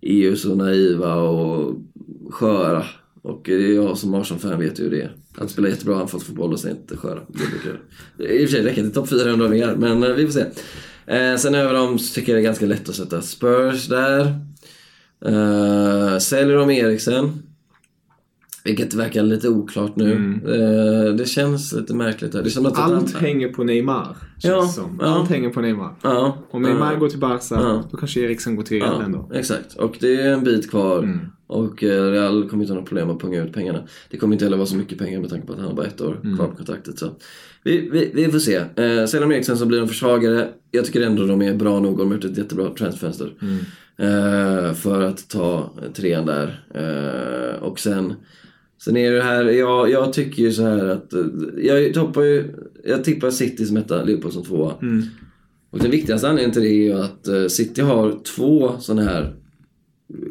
[0.01, 1.75] är ju så naiva och
[2.29, 2.83] sköra.
[3.21, 5.09] Och eh, jag som Arsenal-fan vet ju det.
[5.37, 7.19] Att spela jättebra anfallsfotboll och sen inte sköra.
[8.17, 8.41] Det.
[8.41, 10.45] I och för sig räcker inte topp 400 mer, men eh, vi får se.
[11.05, 14.39] Eh, sen över dem så tycker jag det är ganska lätt att sätta Spurs där.
[15.25, 17.31] Uh, säljer de Eriksen.
[18.63, 20.13] Vilket verkar lite oklart nu.
[20.47, 22.31] Eh, det känns lite märkligt.
[22.31, 24.17] Det är som att Allt hänger på Neymar.
[24.41, 24.97] Känns Ja, som.
[25.01, 25.05] ja.
[25.07, 25.95] Allt hänger på Neymar.
[26.03, 26.99] Ja, Om Neymar ja.
[26.99, 27.83] går till Barca, Ja.
[27.91, 29.31] då kanske Eriksen går till Real ändå.
[29.33, 30.99] Exakt, och det är en bit kvar.
[31.03, 31.19] Mm.
[31.47, 33.79] Och eh, Real kommer inte ha några problem att punga ut pengarna.
[34.09, 35.85] Det kommer inte heller vara så mycket pengar med tanke på att han har bara
[35.87, 36.37] ett år Mm.
[36.37, 36.99] kvar på kontraktet.
[36.99, 37.09] Så.
[37.63, 38.55] Vi, vi, vi får se.
[38.55, 40.47] Eh, sen om Eriksen så blir de försvagade.
[40.71, 43.33] Jag tycker ändå de är bra nog de har gjort ett jättebra transferfönster.
[43.41, 43.57] Mm.
[43.99, 46.65] Eh, för att ta trean där.
[46.75, 48.13] Eh, och sen
[48.81, 51.25] Sen är det här, jag, jag tycker ju så här att eh,
[51.57, 54.73] jag toppar ju, jag tippar City som etta, Liverpool som tvåa.
[55.71, 59.35] Och den viktigaste anledningen till det är ju att City har två sådana här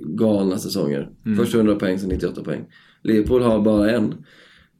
[0.05, 1.11] galna säsonger.
[1.37, 2.65] Först 100 poäng, sen 98 poäng.
[3.03, 4.15] Liverpool har bara en.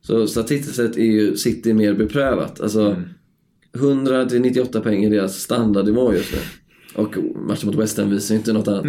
[0.01, 2.61] Så statistiskt sett är ju City mer beprövat.
[2.61, 3.03] Alltså
[3.77, 6.39] 100 till 98 poäng är deras standardnivå just nu.
[6.99, 8.87] Och matchen mot West Ham visar ju inte något annat.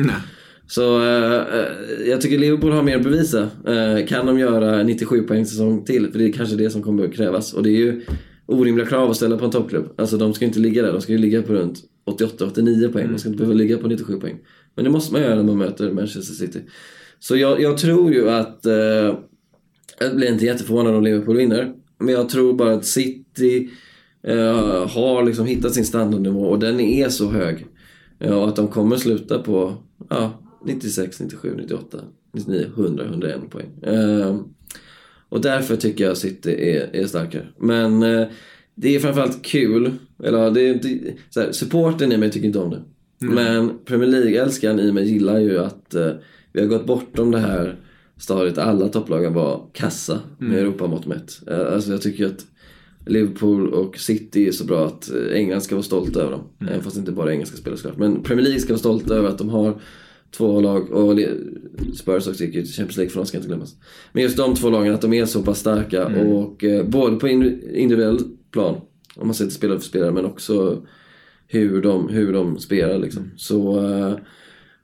[0.68, 3.49] Så eh, eh, jag tycker Liverpool har mer att bevisa.
[3.68, 6.12] Eh, kan de göra en 97 poäng säsong till?
[6.12, 7.53] För det är kanske det som kommer att krävas.
[7.53, 8.01] Och det är ju
[8.45, 9.93] orimliga krav att ställa på en toppklubb.
[9.97, 13.07] Alltså de ska inte ligga där, de ska ju ligga på runt 88-89 poäng.
[13.12, 14.38] De ska inte behöva ligga på 97 poäng.
[14.76, 16.60] Men det måste man göra när man möter Manchester City.
[17.20, 18.66] Så jag, jag tror ju att...
[18.66, 19.18] Eh,
[19.99, 21.74] jag blir inte jätteförvånad om Liverpool vinner.
[21.99, 23.70] Men jag tror bara att City
[24.28, 27.66] eh, har liksom hittat sin standardnivå och den är så hög.
[28.20, 29.74] Ja, och att de kommer sluta på
[30.10, 30.34] ja,
[30.66, 32.00] 96, 97, 98,
[32.32, 33.84] 99, 100, 101 poäng.
[33.84, 34.40] Eh,
[35.30, 37.48] och därför tycker jag City är, är starkare.
[37.58, 38.28] Men eh,
[38.76, 39.92] det är framförallt kul.
[40.24, 42.82] Eller det är inte, så här, supporten i mig tycker inte om det.
[43.20, 46.12] Men Premier League-älskaren i mig gillar ju att eh,
[46.54, 47.80] vi har gått bortom det här
[48.18, 51.42] stadiet alla topplagen var kassa med Europamått mätt.
[51.48, 52.46] Eh, alltså jag tycker att
[53.10, 56.41] Liverpool och City är så bra att eh, England ska vara stolta över dem.
[56.70, 57.97] Även fast inte bara engelska spelare såklart.
[57.97, 59.82] Men Premier League ska vara stolta över att de har
[60.32, 61.20] två lag och
[61.95, 63.76] Spurs också gick ju till Champions League för de ska inte glömmas.
[64.14, 67.28] Men just de två lagen, att de är så pass starka och eh, både på
[67.28, 68.20] in- individuell
[68.51, 68.76] plan,
[69.16, 70.86] om man ser till spelare för spelare, men också
[71.47, 73.32] hur de, hur de spelar liksom.
[73.38, 74.16] Så eh,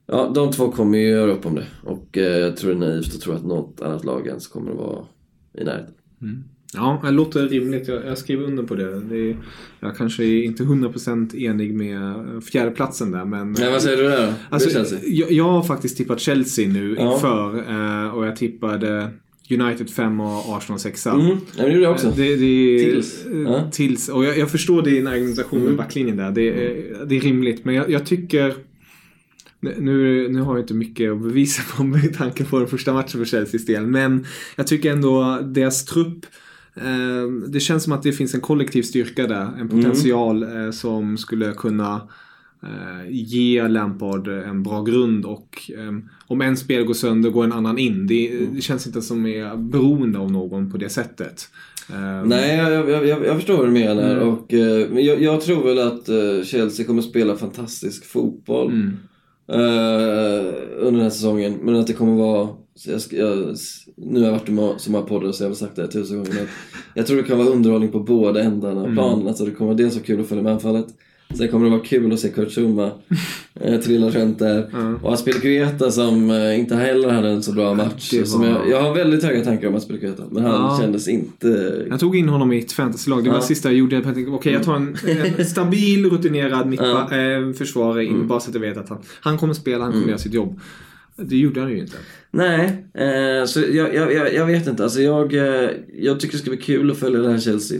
[0.07, 1.65] ja, de två kommer ju göra upp om det.
[1.83, 4.71] Och eh, jag tror det är naivt att tro att något annat lag ens kommer
[4.71, 5.05] att vara
[5.57, 5.93] i närheten.
[6.75, 7.87] Ja, det låter rimligt.
[7.87, 8.99] Jag, jag skriver under på det.
[8.99, 9.35] det är,
[9.79, 12.13] jag kanske är inte 100% enig med
[12.51, 13.51] fjärdeplatsen där, men...
[13.51, 14.33] Men vad säger du där?
[14.49, 17.13] Alltså, jag, jag har faktiskt tippat Chelsea nu Ja.
[17.13, 19.09] inför eh, och jag tippade
[19.49, 21.07] United 5 och Arsenal 6.
[21.07, 22.13] Mm, det gjorde jag också.
[22.15, 23.25] Det, det, Tills.
[23.25, 23.69] eh, Ja.
[23.71, 24.09] tills.
[24.09, 25.69] Och jag, jag förstår din argumentation Mm.
[25.69, 26.31] med backlinjen där.
[26.31, 27.65] Det, är- det är rimligt.
[27.65, 28.53] Men jag, jag tycker...
[29.59, 33.07] Nu, nu har jag inte mycket att bevisa på med tanke på den första matchen
[33.19, 33.87] för Chelseas del.
[33.87, 36.29] Men jag tycker ändå deras trupp eh,
[37.47, 39.49] det känns som att det finns en kollektiv styrka där.
[39.59, 42.01] En potential eh, som skulle kunna
[42.63, 45.91] eh, ge Lampard en bra grund och eh,
[46.27, 48.07] om en spel går sönder går en annan in.
[48.07, 51.49] Det, det känns inte som är beroende av någon på det sättet.
[51.89, 54.11] Eh, Nej, jag, jag, jag, förstår vad du menar.
[54.15, 54.27] Mm.
[54.27, 56.05] Och, eh, jag, jag tror väl att
[56.47, 58.97] Chelsea kommer spela fantastisk fotboll Mm.
[60.77, 61.53] under den här säsongen.
[61.63, 62.49] Men att det kommer vara...
[62.75, 63.55] så Jag, jag,
[63.97, 66.17] nu har jag varit med så många poddar så jag har sagt det här tusen
[66.17, 66.49] gånger.
[66.93, 68.95] Jag tror det kan vara underhållning på båda ändarna av Mm.
[68.95, 69.27] planen.
[69.27, 70.85] Alltså det kommer vara dels så kul att följa med anfallet.
[71.37, 72.91] Sen kommer det vara kul att se Kurt Zuma
[73.61, 74.69] eh, trilla runt där.
[75.03, 78.09] Och Aspilicueta som eh, inte heller hade en så bra match.
[78.11, 80.23] det Som var- jag, jag har väldigt höga tankar om Aspilicueta.
[80.31, 80.77] Men han Ja.
[80.81, 81.85] kändes inte...
[81.89, 83.23] Jag tog in honom i ett fantasylag.
[83.23, 83.41] Det var Ja.
[83.41, 83.95] det sista jag gjorde.
[83.95, 84.97] Jag tänkte, okej jag tar en,
[85.37, 87.47] en stabil, rutinerad mittba- Ja.
[87.47, 90.07] eh, försvarare in bara så att jag vet att han, han kommer spela, han kommer
[90.07, 90.59] göra sitt jobb.
[91.17, 91.97] Det gjorde han ju inte.
[92.31, 94.83] Nej, eh, så jag, jag, jag, vet inte.
[94.83, 97.79] Alltså jag, eh, jag tycker det ska bli kul att följa det här Chelsea.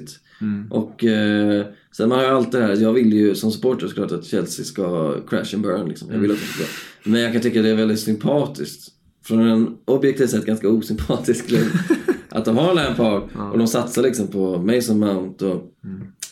[0.70, 1.66] Och eh,
[1.98, 5.16] sen har jag alltid det här, jag vill ju som supporter såklart att Chelsea ska
[5.28, 5.90] crash and burn.
[5.90, 6.12] Liksom.
[6.12, 7.12] Jag vill att det ska bli.
[7.12, 8.92] Men jag kan tycka det är väldigt sympatiskt.
[9.26, 11.68] Från en objektivt sett ganska osympatisk klubb.
[12.30, 15.74] att de har Lampard och de satsar liksom på Mason Mount och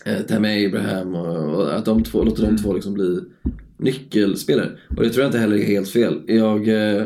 [0.05, 3.19] eh, Tammy Abraham och, och att de två, låter de två liksom bli
[3.83, 4.69] nyckelspelare.
[4.97, 6.21] Och det tror jag inte heller är helt fel.
[6.27, 7.05] Jag, eh,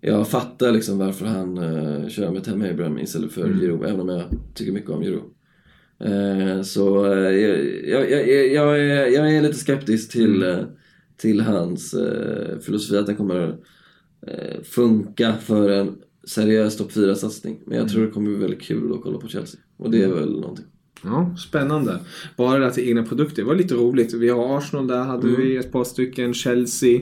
[0.00, 4.08] jag fattar liksom varför han eh, kör med Tammy Abraham istället för Giroud, även om
[4.08, 4.24] jag
[4.54, 5.30] tycker mycket om Giroud.
[6.00, 10.58] Eh, så eh, jag, jag, jag, är, jag är lite skeptisk till, eh,
[11.16, 11.94] till hans
[12.60, 13.56] filosofi att den kommer
[14.62, 17.60] funka för en seriös topp 4-satsning.
[17.66, 19.60] Men jag tror det kommer bli väldigt kul att kolla på Chelsea.
[19.76, 20.64] Och det är väl någonting.
[21.04, 21.98] Ja, spännande.
[22.36, 23.42] Bara det där till egna produkter.
[23.42, 24.14] Det var lite roligt.
[24.14, 25.40] Vi har Arsenal där, hade Mm.
[25.40, 26.34] vi ett par stycken.
[26.34, 27.00] Chelsea.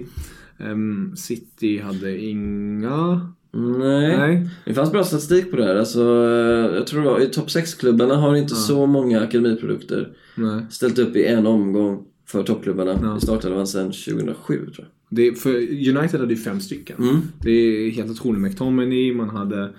[0.59, 3.31] Ehm, City hade inga.
[3.53, 4.17] Nej.
[4.19, 4.49] Nej.
[4.65, 5.77] Det fanns bra statistik på det här.
[5.77, 10.67] Alltså, eh, jag tror det var, topp 6-klubbarna har inte så många akademiprodukter Nej.
[10.71, 13.17] ställt upp i en omgång för toppklubbarna Ja.
[13.17, 14.87] i startelvan sedan 2007 tror jag.
[15.09, 15.55] Det, för
[15.97, 16.97] United hade ju fem stycken.
[16.99, 17.17] Mm.
[17.43, 18.41] Det är helt otroligt.
[18.43, 19.71] McTominay, man hade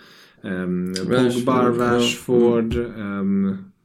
[0.41, 1.95] um, Pogba, Rashford, ja.
[1.95, 2.75] Rashford.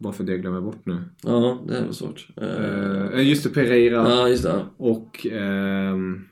[0.02, 1.02] Varför det glömmer jag bort nu.
[1.22, 2.28] Ja, det här var svårt.
[2.42, 4.08] Uh, just det, Pereira.
[4.08, 4.66] ja, just det.
[4.76, 5.26] Och...
[5.32, 6.28] Um,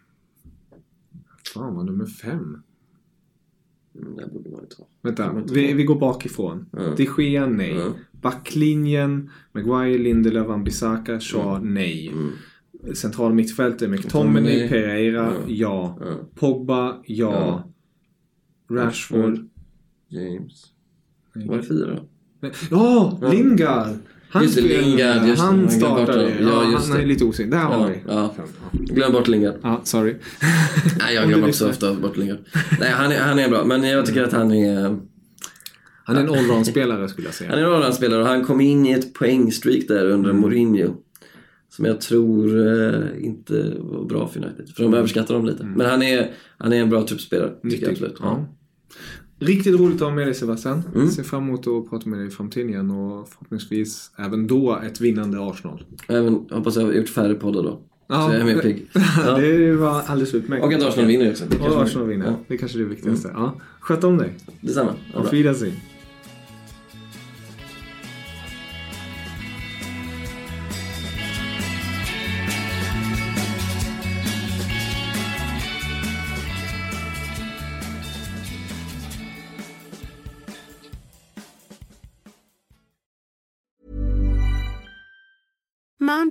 [1.55, 2.63] fan var nummer fem?
[3.95, 4.87] Mm, Det borde man ju ta.
[5.03, 6.67] Vänta, vi, vi går bakifrån.
[6.73, 6.95] Ja.
[6.97, 7.75] De Gea, nej.
[7.75, 7.93] Ja.
[8.13, 12.13] Backlinjen, Maguire, Lindelöf, Wan-Bissaka, Shaw, nej.
[12.95, 15.43] Central mittfältet, McTominay, McTominay, Pereira, ja.
[15.47, 15.97] ja.
[16.01, 16.17] Ja.
[16.35, 17.65] Pogba, ja.
[18.69, 18.77] Ja.
[18.77, 19.49] Rashford.
[20.09, 20.65] James.
[21.35, 22.01] Var det fyra
[22.71, 23.89] Ja, Lingard!
[24.33, 25.43] Han Just det, Lingard, just.
[25.43, 26.19] Han startade.
[26.23, 26.35] det.
[26.41, 27.07] Ja, Ja, just han är det.
[27.09, 27.53] lite osynlig.
[27.53, 27.95] Där har vi.
[28.09, 28.35] ja.
[28.73, 29.55] Glöm bort Lingard.
[29.63, 30.15] ja, sorry.
[30.99, 32.39] Nej, jag glömmer också ofta bort Lingard.
[32.81, 33.65] Nej, han är, han är bra.
[33.65, 34.99] Men jag tycker att han är...
[36.05, 37.51] Han är en allround-spelare skulle jag säga.
[37.51, 40.41] Han är en spelare och han kom in i ett poängstreak där under Mm.
[40.43, 40.95] Mourinho.
[41.69, 44.69] som jag tror eh, inte var bra för United.
[44.77, 45.65] För de överskattar dem lite.
[45.65, 48.17] Men han är, han är en bra truppspelare, tycker jag absolut.
[48.21, 48.47] Ja.
[49.41, 50.83] Riktigt roligt att ha med dig Sebastian.
[51.11, 55.01] Ser fram emot att prata med dig i framtiden igen och förhoppningsvis även då ett
[55.01, 55.85] vinnande Arsenal.
[56.09, 57.81] Även, hoppas jag har gjort färre poddar då.
[58.09, 58.87] Ja, så jag är mer pigg.
[59.27, 59.37] Ja.
[59.39, 60.65] det var alldeles utmärkt.
[60.65, 61.45] Och att Arsenal vinner också.
[61.49, 62.25] Det Och Arsenal vinner.
[62.25, 62.31] Ja.
[62.31, 62.43] Mm.
[62.49, 63.31] Det är kanske är det viktigaste.
[63.35, 63.55] Ja.
[63.81, 64.33] Sköt om dig.
[64.61, 64.95] Detsamma.
[65.15, 65.73] Auf Wiedersehen.